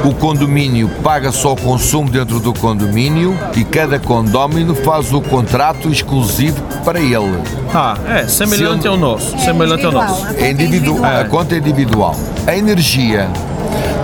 [0.07, 5.89] o condomínio paga só o consumo dentro do condomínio e cada condómino faz o contrato
[5.91, 7.43] exclusivo para ele.
[7.73, 9.39] Tá, é semelhante Se eu- ao nosso.
[9.39, 10.27] semelhante ao nosso.
[10.37, 12.15] É individual, a conta é individual.
[12.47, 13.29] A energia.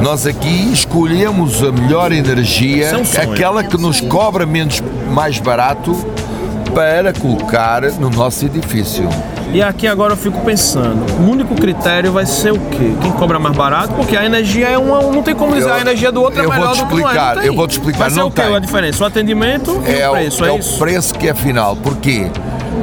[0.00, 4.82] Nós aqui escolhemos a melhor energia, é um aquela que nos cobra menos
[5.12, 5.94] mais barato
[6.74, 9.08] para colocar no nosso edifício.
[9.52, 12.94] E aqui agora eu fico pensando, o único critério vai ser o quê?
[13.02, 13.92] Quem cobra mais barato?
[13.94, 15.02] Porque a energia é uma.
[15.02, 16.86] Não tem como dizer Eu- a energia do outro é eu vou melhor te do
[16.86, 16.96] que é.
[16.96, 17.50] explicar, não tem.
[17.50, 18.56] eu vou te explicar, Vai ser não o quê tem.
[18.56, 19.04] a diferença?
[19.04, 20.78] O atendimento e É, o o- preço, é, é o isso?
[20.78, 21.76] preço que é final.
[21.76, 22.30] Porquê?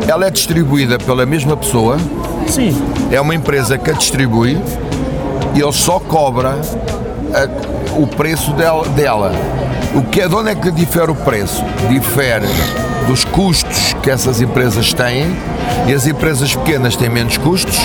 [0.07, 1.97] Ela é distribuída pela mesma pessoa,
[2.47, 2.79] Sim.
[3.11, 4.55] é uma empresa que a distribui
[5.55, 6.49] e ele só cobra
[7.33, 9.31] a- o preço dela, dela.
[9.95, 11.63] O que é, de onde é que difere o preço?
[11.89, 12.45] Difere
[13.09, 15.35] dos custos que essas empresas têm
[15.87, 17.75] e as empresas pequenas têm menos custos,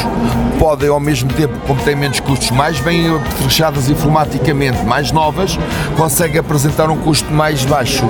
[0.59, 3.05] podem ao mesmo tempo, como têm menos custos, mais bem
[3.43, 5.59] fechadas informaticamente, mais novas,
[5.97, 8.05] conseguem apresentar um custo mais baixo.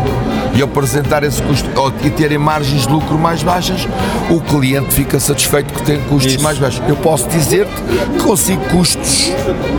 [0.56, 1.68] E ao apresentar esse custo
[2.04, 3.88] e terem margens de lucro mais baixas,
[4.30, 6.42] o cliente fica satisfeito que tem custos Isso.
[6.44, 6.82] mais baixos.
[6.88, 7.82] Eu posso dizer-te
[8.16, 9.32] que consigo custos,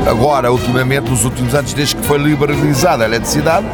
[0.06, 3.66] agora, ultimamente, nos últimos anos, desde que foi liberalizada a eletricidade,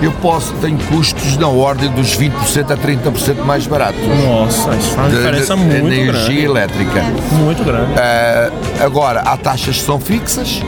[0.00, 3.05] eu posso, tenho custos na ordem dos 20% a 30%
[3.44, 4.00] mais baratos.
[4.24, 6.44] Nossa, isso faz uma de- diferença de muito energia grande.
[6.44, 7.02] elétrica.
[7.32, 7.92] Muito grande.
[7.98, 8.50] Ah,
[8.84, 10.62] agora, há taxas que são fixas,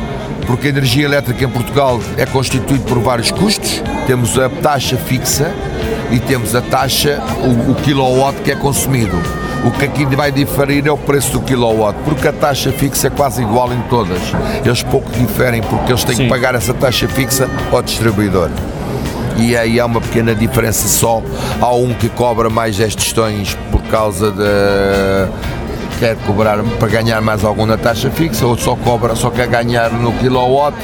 [0.47, 3.83] porque a energia elétrica em Portugal é constituída por vários custos.
[4.07, 5.51] Temos a taxa fixa
[6.11, 9.17] e temos a taxa, o, o kilowatt que é consumido.
[9.65, 13.11] O que aqui vai diferir é o preço do kilowatt, porque a taxa fixa é
[13.11, 14.21] quase igual em todas.
[14.65, 16.23] Eles pouco diferem porque eles têm Sim.
[16.25, 18.49] que pagar essa taxa fixa ao distribuidor.
[19.39, 21.23] E aí há uma pequena diferença só.
[21.61, 25.29] Há um que cobra mais as questões por causa de
[25.99, 29.91] quer cobrar para ganhar mais algum na taxa fixa, outro só cobra, só quer ganhar
[29.93, 30.77] no kilowatt.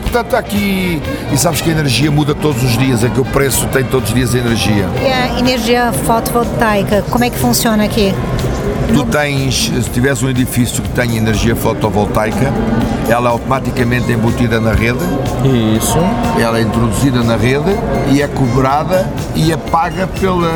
[0.00, 1.00] Portanto, aqui,
[1.32, 4.10] e sabes que a energia muda todos os dias, é que o preço tem todos
[4.10, 4.86] os dias a energia.
[5.02, 8.14] E a energia fotovoltaica, como é que funciona aqui?
[8.94, 12.52] Tu tens, se tiveres um edifício que tenha energia fotovoltaica,
[13.08, 14.98] ela é automaticamente embutida na rede,
[15.76, 15.98] Isso.
[16.38, 17.70] ela é introduzida na rede
[18.10, 20.46] e é cobrada e é paga pela,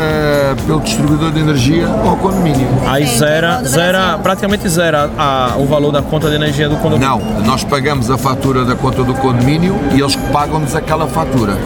[0.66, 2.68] pelo distribuidor de energia ao condomínio.
[2.86, 7.08] Aí zera, zera praticamente zera a- o valor da conta de energia do condomínio.
[7.08, 11.56] Não, nós pagamos a fatura da conta do condomínio e eles pagam-nos aquela fatura.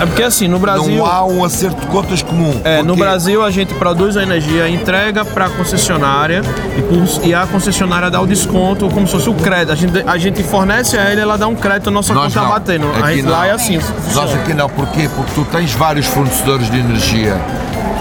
[0.00, 0.96] É porque assim, no Brasil.
[0.96, 2.60] Não há um acerto de contas comum.
[2.64, 6.42] É, no Brasil a gente produz a energia, entrega para a concessionária
[6.76, 9.72] e, por- e a concessionária dá o desconto como se fosse o crédito.
[9.72, 12.44] A gente, a gente fornece a ela, ela dá um crédito, a nossa Nós conta
[12.46, 12.52] não.
[12.52, 12.86] batendo.
[12.88, 13.32] A Aqui gente não.
[13.32, 13.78] lá é assim.
[14.14, 15.08] Nós aqui não, porquê?
[15.14, 17.36] Porque tu tens vários fornecedores de energia.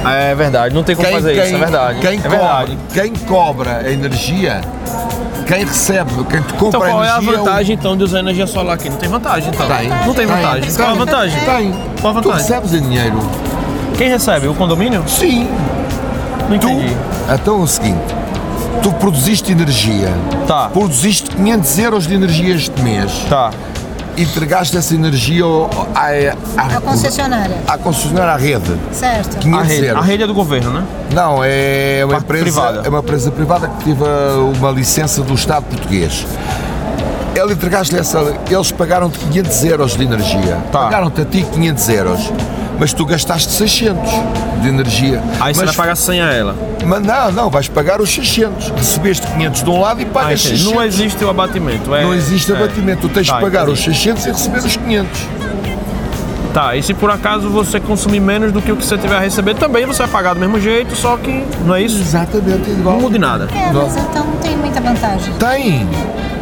[0.06, 2.00] É verdade, não tem como fazer isso, é verdade.
[2.00, 2.78] Quem, é cobra, verdade.
[2.94, 4.62] quem cobra a energia,
[5.48, 8.46] quem recebe, quem te compra Então qual é a o- vantagem então de usar energia
[8.48, 8.90] solar aqui?
[8.90, 9.68] Não tem vantagem então.
[9.68, 9.90] Tem.
[9.90, 10.62] Não tem vantagem.
[10.64, 10.76] Tem.
[10.76, 11.40] Qual a vantagem?
[11.40, 11.72] Tem.
[12.02, 12.48] Qual a Tu vantagem?
[12.48, 13.20] recebes em dinheiro.
[13.98, 14.48] Quem recebe?
[14.48, 15.04] O condomínio?
[15.08, 15.48] Sim.
[16.50, 16.96] Não Tu, entendi.
[17.34, 18.16] então é o seguinte,
[18.84, 20.14] tu produziste energia,
[20.48, 20.70] Tá.
[20.70, 23.52] produziste 500 euros de energia este mês, Tá.
[24.18, 26.08] Entregaste essa energia ao- à,
[26.58, 29.38] à, A concessionária, à concessionária à rede, certo?
[29.38, 30.04] 500 A rede, euros.
[30.04, 30.84] a rede é do governo, né?
[31.14, 32.82] Não, é uma Parte empresa privada.
[32.86, 34.04] é uma empresa privada que teve
[34.58, 36.26] uma licença do Estado português.
[37.36, 40.58] Ele entregaste essa, eles pagaram-te 500 euros de energia.
[40.72, 40.80] Tá.
[40.86, 42.34] Pagaram-te a ti 500 euros.
[42.80, 44.10] Mas tu gastaste 600
[44.62, 45.22] de energia.
[45.40, 46.56] Aí você mas, vai pagar 100 a ela.
[46.86, 48.70] Mas não, não, vais pagar os 600.
[48.70, 50.58] Recebeste 500 de um lado e Ah, pagas entendi.
[50.60, 50.74] 600.
[50.76, 51.96] não existe o abatimento.
[51.96, 52.56] é- Não existe é.
[52.56, 53.02] abatimento.
[53.02, 53.80] Tu tens Tá, de pagar entendi.
[53.80, 55.20] os 600 e receber os 500.
[56.54, 59.20] Tá, e se por acaso você consumir menos do que o que você tiver a
[59.20, 62.00] receber, também você vai pagar do mesmo jeito, só que não é isso?
[62.02, 63.00] Exatamente Não igual.
[63.00, 63.48] muda em nada.
[63.54, 65.34] É, mas então não tem muita vantagem.
[65.36, 65.88] Tem.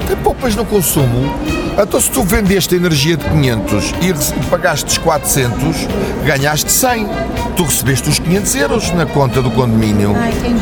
[0.08, 1.34] Tem poupas no consumo.
[1.82, 5.88] Então se tu vendeste a energia de 500 e pagaste 400,
[6.26, 7.08] ganhaste 100.
[7.58, 10.16] Tu recebeste os 500 euros na conta do condomínio.
[10.18, 10.62] Ah, entendi.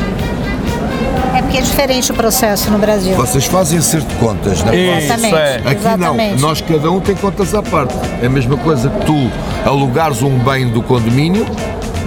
[1.36, 3.16] É porque é diferente o processo no Brasil.
[3.16, 5.36] Vocês fazem acerto de contas, na Isso, Exatamente.
[5.36, 5.56] é.
[5.66, 6.34] Aqui Exatamente.
[6.42, 7.94] não, nós cada um tem contas à parte.
[8.22, 9.32] É a mesma coisa que tu
[9.66, 11.46] alugares um bem do condomínio,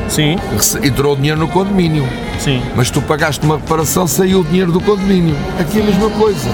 [0.09, 0.39] Sim,
[0.85, 2.09] entrou o dinheiro no condomínio.
[2.39, 2.63] sim.
[2.77, 5.35] Mas tu pagaste uma reparação, saiu o dinheiro do condomínio.
[5.59, 6.49] Aqui é a mesma coisa.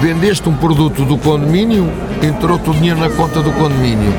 [0.00, 1.90] Vendeste um produto do condomínio,
[2.22, 4.12] entrou-te o dinheiro na conta do condomínio.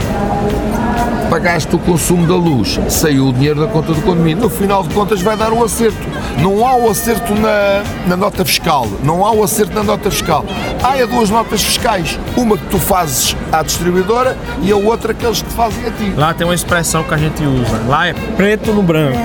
[1.29, 4.43] Pagaste o consumo da luz, saiu o dinheiro da conta do condomínio.
[4.43, 5.99] No final de contas vai dar o acerto.
[6.41, 10.43] Não há o acerto na, na nota fiscal, não há o acerto na nota fiscal.
[10.81, 15.41] Há duas notas fiscais, uma que tu fazes à distribuidora e a outra que eles
[15.41, 16.13] te fazem a ti.
[16.15, 17.79] Lá tem uma expressão que a gente usa.
[17.87, 19.17] Lá é preto no branco.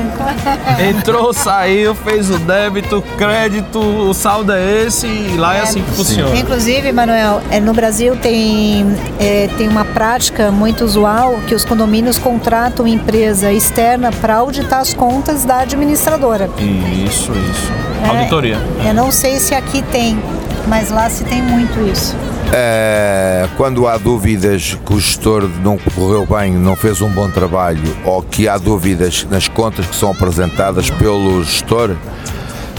[0.78, 5.90] Entrou, saiu, fez o débito, crédito, o saldo é esse e lá é, assim que
[5.92, 6.36] funciona.
[6.36, 8.84] Inclusive, Manuel, é, no Brasil tem,
[9.18, 14.92] é, tem uma prática muito usual que os condomínios contratam empresa externa para auditar as
[14.92, 16.50] contas da administradora.
[16.58, 17.72] Isso, isso.
[18.08, 18.58] Auditoria.
[18.84, 20.18] É, eu não sei se aqui tem,
[20.66, 22.16] mas lá se tem muito isso.
[22.52, 27.96] É, quando há dúvidas que o gestor não correu bem, não fez um bom trabalho,
[28.04, 31.96] ou que há dúvidas nas contas que são apresentadas pelo gestor,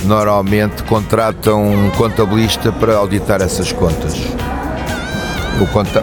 [0.03, 4.13] normalmente contratam um contabilista para auditar essas contas.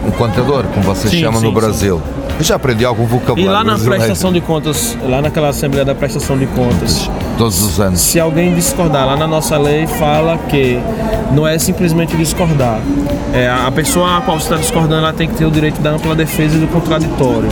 [0.03, 2.01] um contador, como vocês sim, chamam sim, no Brasil.
[2.03, 2.22] Sim.
[2.37, 3.43] Eu já aprendi algum vocabulário.
[3.43, 7.09] E lá na prestação de contas, lá naquela Assembleia da Prestação de Contas.
[7.37, 7.99] Todos os anos.
[7.99, 10.79] Se alguém discordar, lá na nossa lei fala que
[11.31, 12.79] não é simplesmente discordar.
[13.33, 15.91] É, a pessoa a qual você está discordando ela tem que ter o direito da
[15.91, 17.49] ampla defesa e do contraditório.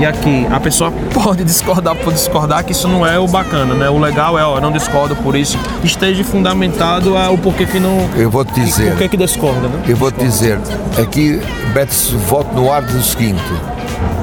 [0.00, 3.90] E aqui, a pessoa pode discordar por discordar, que isso não é o bacana, né?
[3.90, 5.58] O legal é, ó, não discordo por isso.
[5.82, 8.08] Esteja fundamentado a, o porquê que não.
[8.16, 8.96] Eu vou te dizer.
[8.96, 9.82] Por que discorda, né?
[9.88, 10.58] Eu vou te dizer.
[11.00, 11.40] Aqui,
[11.74, 13.42] mete-se voto no ar do seguinte: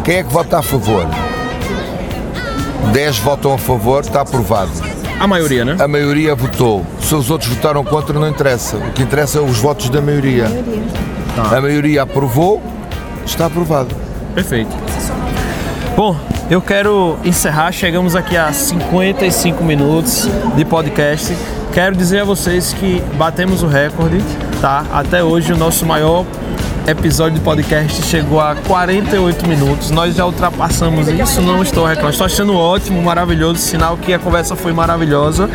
[0.04, 1.08] quem é que vota a favor?
[2.94, 4.72] 10 votam a favor, está aprovado.
[5.20, 5.78] A maioria, né?
[5.80, 6.86] A maioria votou.
[7.00, 8.78] Se os outros votaram contra, não interessa.
[8.78, 10.46] O que interessa é os votos da maioria.
[10.46, 10.84] A maioria,
[11.36, 11.58] tá.
[11.58, 12.62] a maioria aprovou,
[13.26, 13.96] está aprovado.
[14.34, 14.76] Perfeito.
[15.96, 16.16] Bom,
[16.50, 17.72] eu quero encerrar.
[17.72, 21.36] Chegamos aqui a 55 minutos de podcast.
[21.74, 24.22] Quero dizer a vocês que batemos o recorde,
[24.62, 24.86] tá?
[24.94, 26.26] Até hoje o nosso maior
[26.88, 29.90] episódio de podcast chegou a 48 minutos.
[29.90, 32.14] Nós já ultrapassamos isso, não estou reclamando.
[32.14, 35.50] Estou achando ótimo, maravilhoso, sinal que a conversa foi maravilhosa.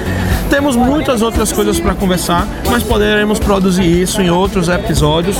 [0.48, 5.36] Temos muitas outras coisas para conversar, mas poderemos produzir isso em outros episódios,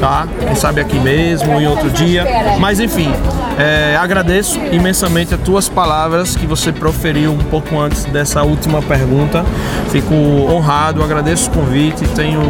[0.00, 0.26] tá?
[0.40, 2.24] Quem sabe aqui mesmo, em outro dia.
[2.58, 3.12] Mas enfim,
[3.58, 9.44] é, agradeço imensamente as tuas palavras que você proferiu um pouco antes dessa última pergunta.
[9.90, 12.06] Fico honrado, agradeço o convite.
[12.08, 12.40] Tenho,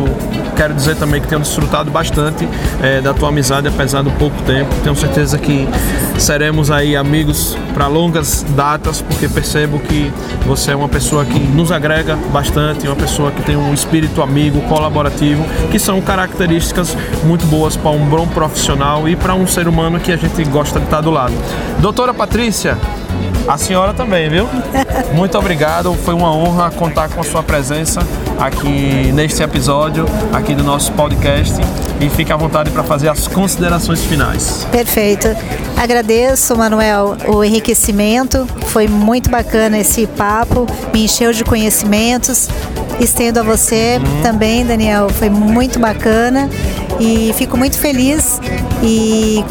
[0.54, 2.48] quero dizer também que tenho desfrutado bastante
[2.82, 4.74] é, da tua amizade, apesar do pouco tempo.
[4.82, 5.68] Tenho certeza que
[6.18, 10.12] seremos aí amigos para longas datas, porque percebo que
[10.46, 14.60] você é uma pessoa que nos agrega bastante, uma pessoa que tem um espírito amigo,
[14.62, 19.98] colaborativo, que são características muito boas para um bom profissional e para um ser humano
[19.98, 21.34] que a gente gosta de estar do lado.
[21.80, 22.78] Doutora Patrícia,
[23.46, 24.48] a senhora também, viu?
[25.14, 28.00] Muito obrigado, foi uma honra contar com a sua presença
[28.38, 31.54] aqui neste episódio, aqui do nosso podcast.
[32.00, 34.66] E fique à vontade para fazer as considerações finais.
[34.70, 35.28] Perfeito.
[35.76, 38.46] Agradeço, Manuel, o enriquecimento.
[38.66, 42.48] Foi muito bacana esse papo, me encheu de conhecimentos.
[43.00, 44.22] Estendo a você uhum.
[44.22, 45.08] também, Daniel.
[45.08, 46.50] Foi muito bacana
[47.00, 48.40] e fico muito feliz
[48.82, 49.44] e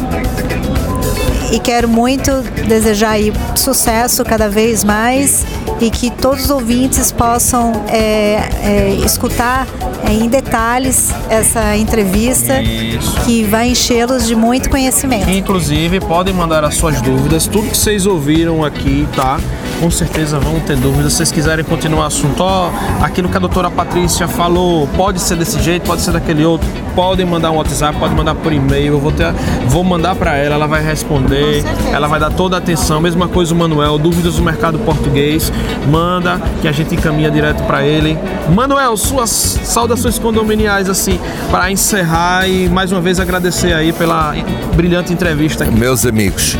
[1.54, 5.46] e quero muito desejar aí sucesso cada vez mais
[5.80, 9.64] e que todos os ouvintes possam é, é, escutar
[10.10, 13.20] em detalhes essa entrevista Isso.
[13.20, 15.30] que vai enchê-los de muito conhecimento.
[15.30, 19.38] Inclusive, podem mandar as suas dúvidas, tudo que vocês ouviram aqui, tá?
[19.80, 21.12] Com certeza vão ter dúvidas.
[21.12, 22.70] Se vocês quiserem continuar o assunto, ó,
[23.02, 27.26] aquilo que a doutora Patrícia falou, pode ser desse jeito, pode ser daquele outro, podem
[27.26, 29.32] mandar um WhatsApp, pode mandar por e-mail, eu vou, ter,
[29.66, 31.62] vou mandar para ela, ela vai responder,
[31.92, 33.00] ela vai dar toda a atenção.
[33.00, 35.52] Mesma coisa o Manuel, dúvidas do mercado português,
[35.90, 38.18] manda que a gente encaminha direto para ele.
[38.54, 41.18] Manuel, suas saudações condominiais assim
[41.50, 44.34] para encerrar e mais uma vez agradecer aí pela
[44.74, 45.64] brilhante entrevista.
[45.64, 45.74] Aqui.
[45.74, 46.56] Meus amigos,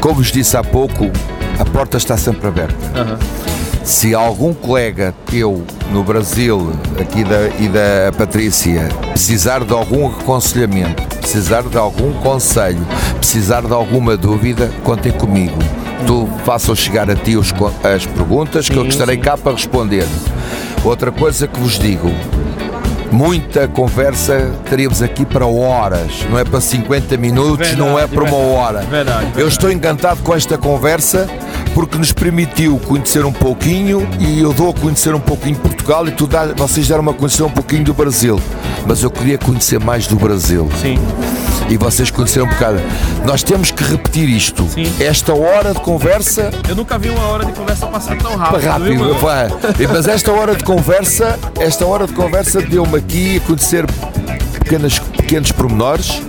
[0.00, 1.10] como vos disse há pouco,
[1.58, 2.74] a porta está sempre aberta.
[2.98, 3.18] Uhum.
[3.84, 11.02] Se algum colega teu no Brasil aqui da, e da Patrícia precisar de algum aconselhamento,
[11.18, 12.84] precisar de algum conselho,
[13.18, 15.58] precisar de alguma dúvida, contem comigo
[16.06, 17.52] tu façam chegar a ti os,
[17.82, 20.06] as perguntas que sim, eu estarei cá para responder.
[20.84, 22.10] Outra coisa que vos digo,
[23.14, 28.24] muita conversa teríamos aqui para horas, não é para 50 minutos, verdade, não é para
[28.24, 28.80] uma hora.
[28.80, 29.40] Verdade, verdade.
[29.40, 31.28] Eu estou encantado com esta conversa
[31.74, 36.12] porque nos permitiu conhecer um pouquinho e eu dou a conhecer um pouquinho Portugal e
[36.12, 38.40] tu dá, vocês deram a conhecer um pouquinho do Brasil.
[38.86, 40.68] Mas eu queria conhecer mais do Brasil.
[40.80, 40.98] Sim
[41.68, 42.80] e vocês conheceram um bocado.
[43.24, 44.66] Nós temos que repetir isto.
[44.68, 44.92] Sim.
[45.00, 46.50] Esta hora de conversa.
[46.68, 48.66] Eu nunca vi uma hora de conversa passar tão rápido.
[48.66, 49.04] Rápido,
[49.76, 53.86] viu, mas esta hora de conversa, esta hora de conversa deu-me aqui a conhecer
[54.52, 56.22] pequenas, pequenos pormenores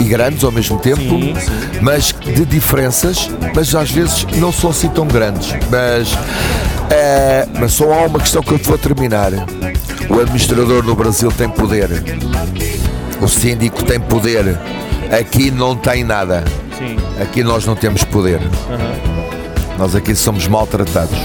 [0.00, 1.78] e grandes ao mesmo tempo, Sim, sim.
[1.80, 5.54] mas de diferenças, mas às vezes não são assim tão grandes.
[5.70, 6.18] Mas,
[6.90, 9.30] eh, mas só há uma questão que eu te vou terminar.
[10.08, 11.88] O administrador no Brasil tem poder,
[13.20, 14.58] o síndico tem poder,
[15.16, 16.42] aqui não tem nada.
[16.76, 16.96] Sim.
[17.22, 18.40] Aqui nós não temos poder.
[19.78, 21.16] Nós aqui somos maltratados.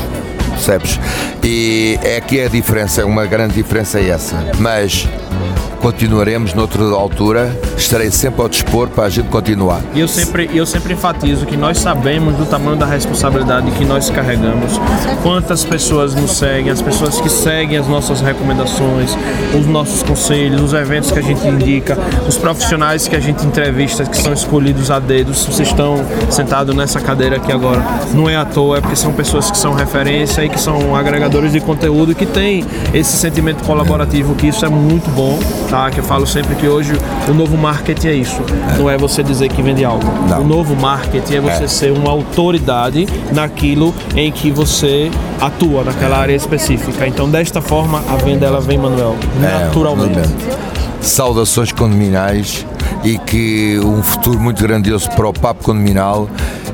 [0.51, 0.99] Percebes?
[1.43, 4.35] E é aqui a diferença, uma grande diferença é essa.
[4.59, 5.07] Mas
[5.83, 9.81] continuaremos noutra altura, estarei sempre ao dispor para a gente continuar.
[9.93, 14.09] E eu sempre, eu sempre enfatizo que nós sabemos do tamanho da responsabilidade que nós
[14.09, 14.79] carregamos,
[15.21, 19.13] quantas pessoas nos seguem, as pessoas que seguem as nossas recomendações,
[19.53, 24.05] os nossos conselhos, os eventos que a gente indica, os profissionais que a gente entrevista,
[24.05, 25.33] que são escolhidos a dedo.
[25.33, 25.97] Se vocês estão
[26.29, 29.73] sentados nessa cadeira aqui agora, não é à toa, é porque são pessoas que são
[29.73, 32.63] referência e que são agregadores de conteúdo que têm
[32.93, 35.37] esse sentimento colaborativo, que isso é muito bom,
[35.73, 35.89] tá?
[35.89, 36.93] Que eu falo sempre que hoje
[37.27, 38.39] o novo marketing é isso.
[38.77, 40.05] Não é você dizer que vende algo.
[40.29, 40.41] Não.
[40.41, 41.67] O novo marketing é você É.
[41.67, 45.09] ser uma autoridade naquilo em que você
[45.41, 47.07] atua, naquela área específica.
[47.07, 50.19] Então, desta forma, a venda ela vem, Manuel, É, naturalmente.
[51.01, 52.65] Saudações condominiais
[53.03, 56.29] e que um futuro muito grandioso para o Papo Condominal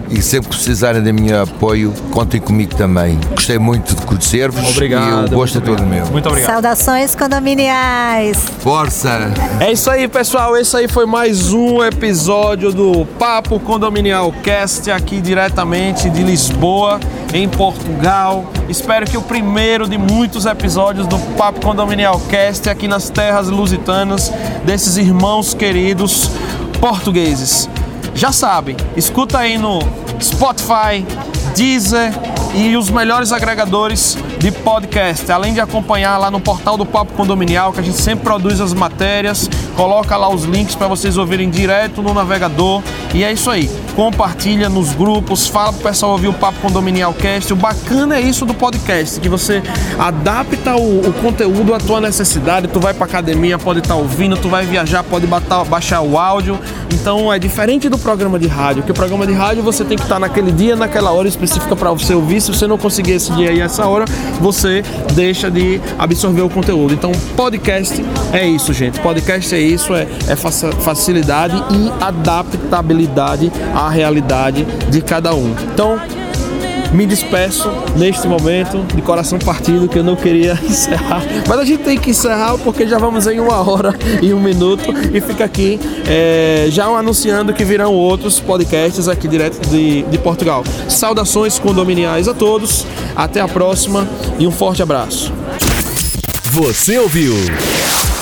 [0.09, 3.19] e sempre que precisarem do meu apoio, contem comigo também.
[3.31, 5.31] Gostei muito de conhecer-vos Obrigado.
[5.31, 6.05] e o gosto é todo meu.
[6.07, 6.51] Muito obrigado.
[6.51, 8.37] Saudações condominiais.
[8.59, 9.31] Força!
[9.59, 10.57] É isso aí, pessoal.
[10.57, 16.99] Esse aí foi mais um episódio do Papo Condominial Cast aqui diretamente de Lisboa,
[17.33, 18.51] em Portugal.
[18.67, 24.31] Espero que o primeiro de muitos episódios do Papo Condominial Cast aqui nas terras lusitanas
[24.65, 26.31] desses irmãos queridos
[26.79, 27.69] portugueses.
[28.13, 29.79] Já sabem, escuta aí no
[30.21, 31.05] Spotify,
[31.55, 32.11] Deezer
[32.53, 37.71] e os melhores agregadores de podcast, além de acompanhar lá no portal do Papo Condominial,
[37.71, 42.01] que a gente sempre produz as matérias, coloca lá os links para vocês ouvirem direto
[42.01, 42.81] no navegador.
[43.13, 43.69] E é isso aí.
[43.95, 47.51] Compartilha nos grupos, fala pro pessoal ouvir o Papo Condominial Cast.
[47.53, 49.61] O bacana é isso do podcast, que você
[49.97, 52.67] adapta o, o conteúdo à tua necessidade.
[52.67, 56.57] Tu vai pra academia, pode estar ouvindo, tu vai viajar, pode batar- baixar o áudio.
[56.93, 60.03] Então é diferente do programa de rádio, que o programa de rádio você tem que
[60.03, 62.38] estar naquele dia, naquela hora específica para você ouvir.
[62.39, 64.05] Se você não conseguir esse dia e essa hora,
[64.39, 64.83] você
[65.13, 66.93] deixa de absorver o conteúdo.
[66.93, 68.99] Então, podcast é isso, gente.
[68.99, 75.53] Podcast é isso, é, é facilidade e adaptabilidade à realidade de cada um.
[75.73, 75.99] Então,
[76.91, 81.83] me despeço neste momento de coração partido que eu não queria encerrar, mas a gente
[81.83, 85.79] tem que encerrar porque já vamos em uma hora e um minuto e fica aqui
[86.07, 90.63] é, já anunciando que virão outros podcasts aqui direto de, de Portugal.
[90.87, 92.85] Saudações condominiais a todos,
[93.15, 95.31] até a próxima e um forte abraço.
[96.51, 97.35] Você ouviu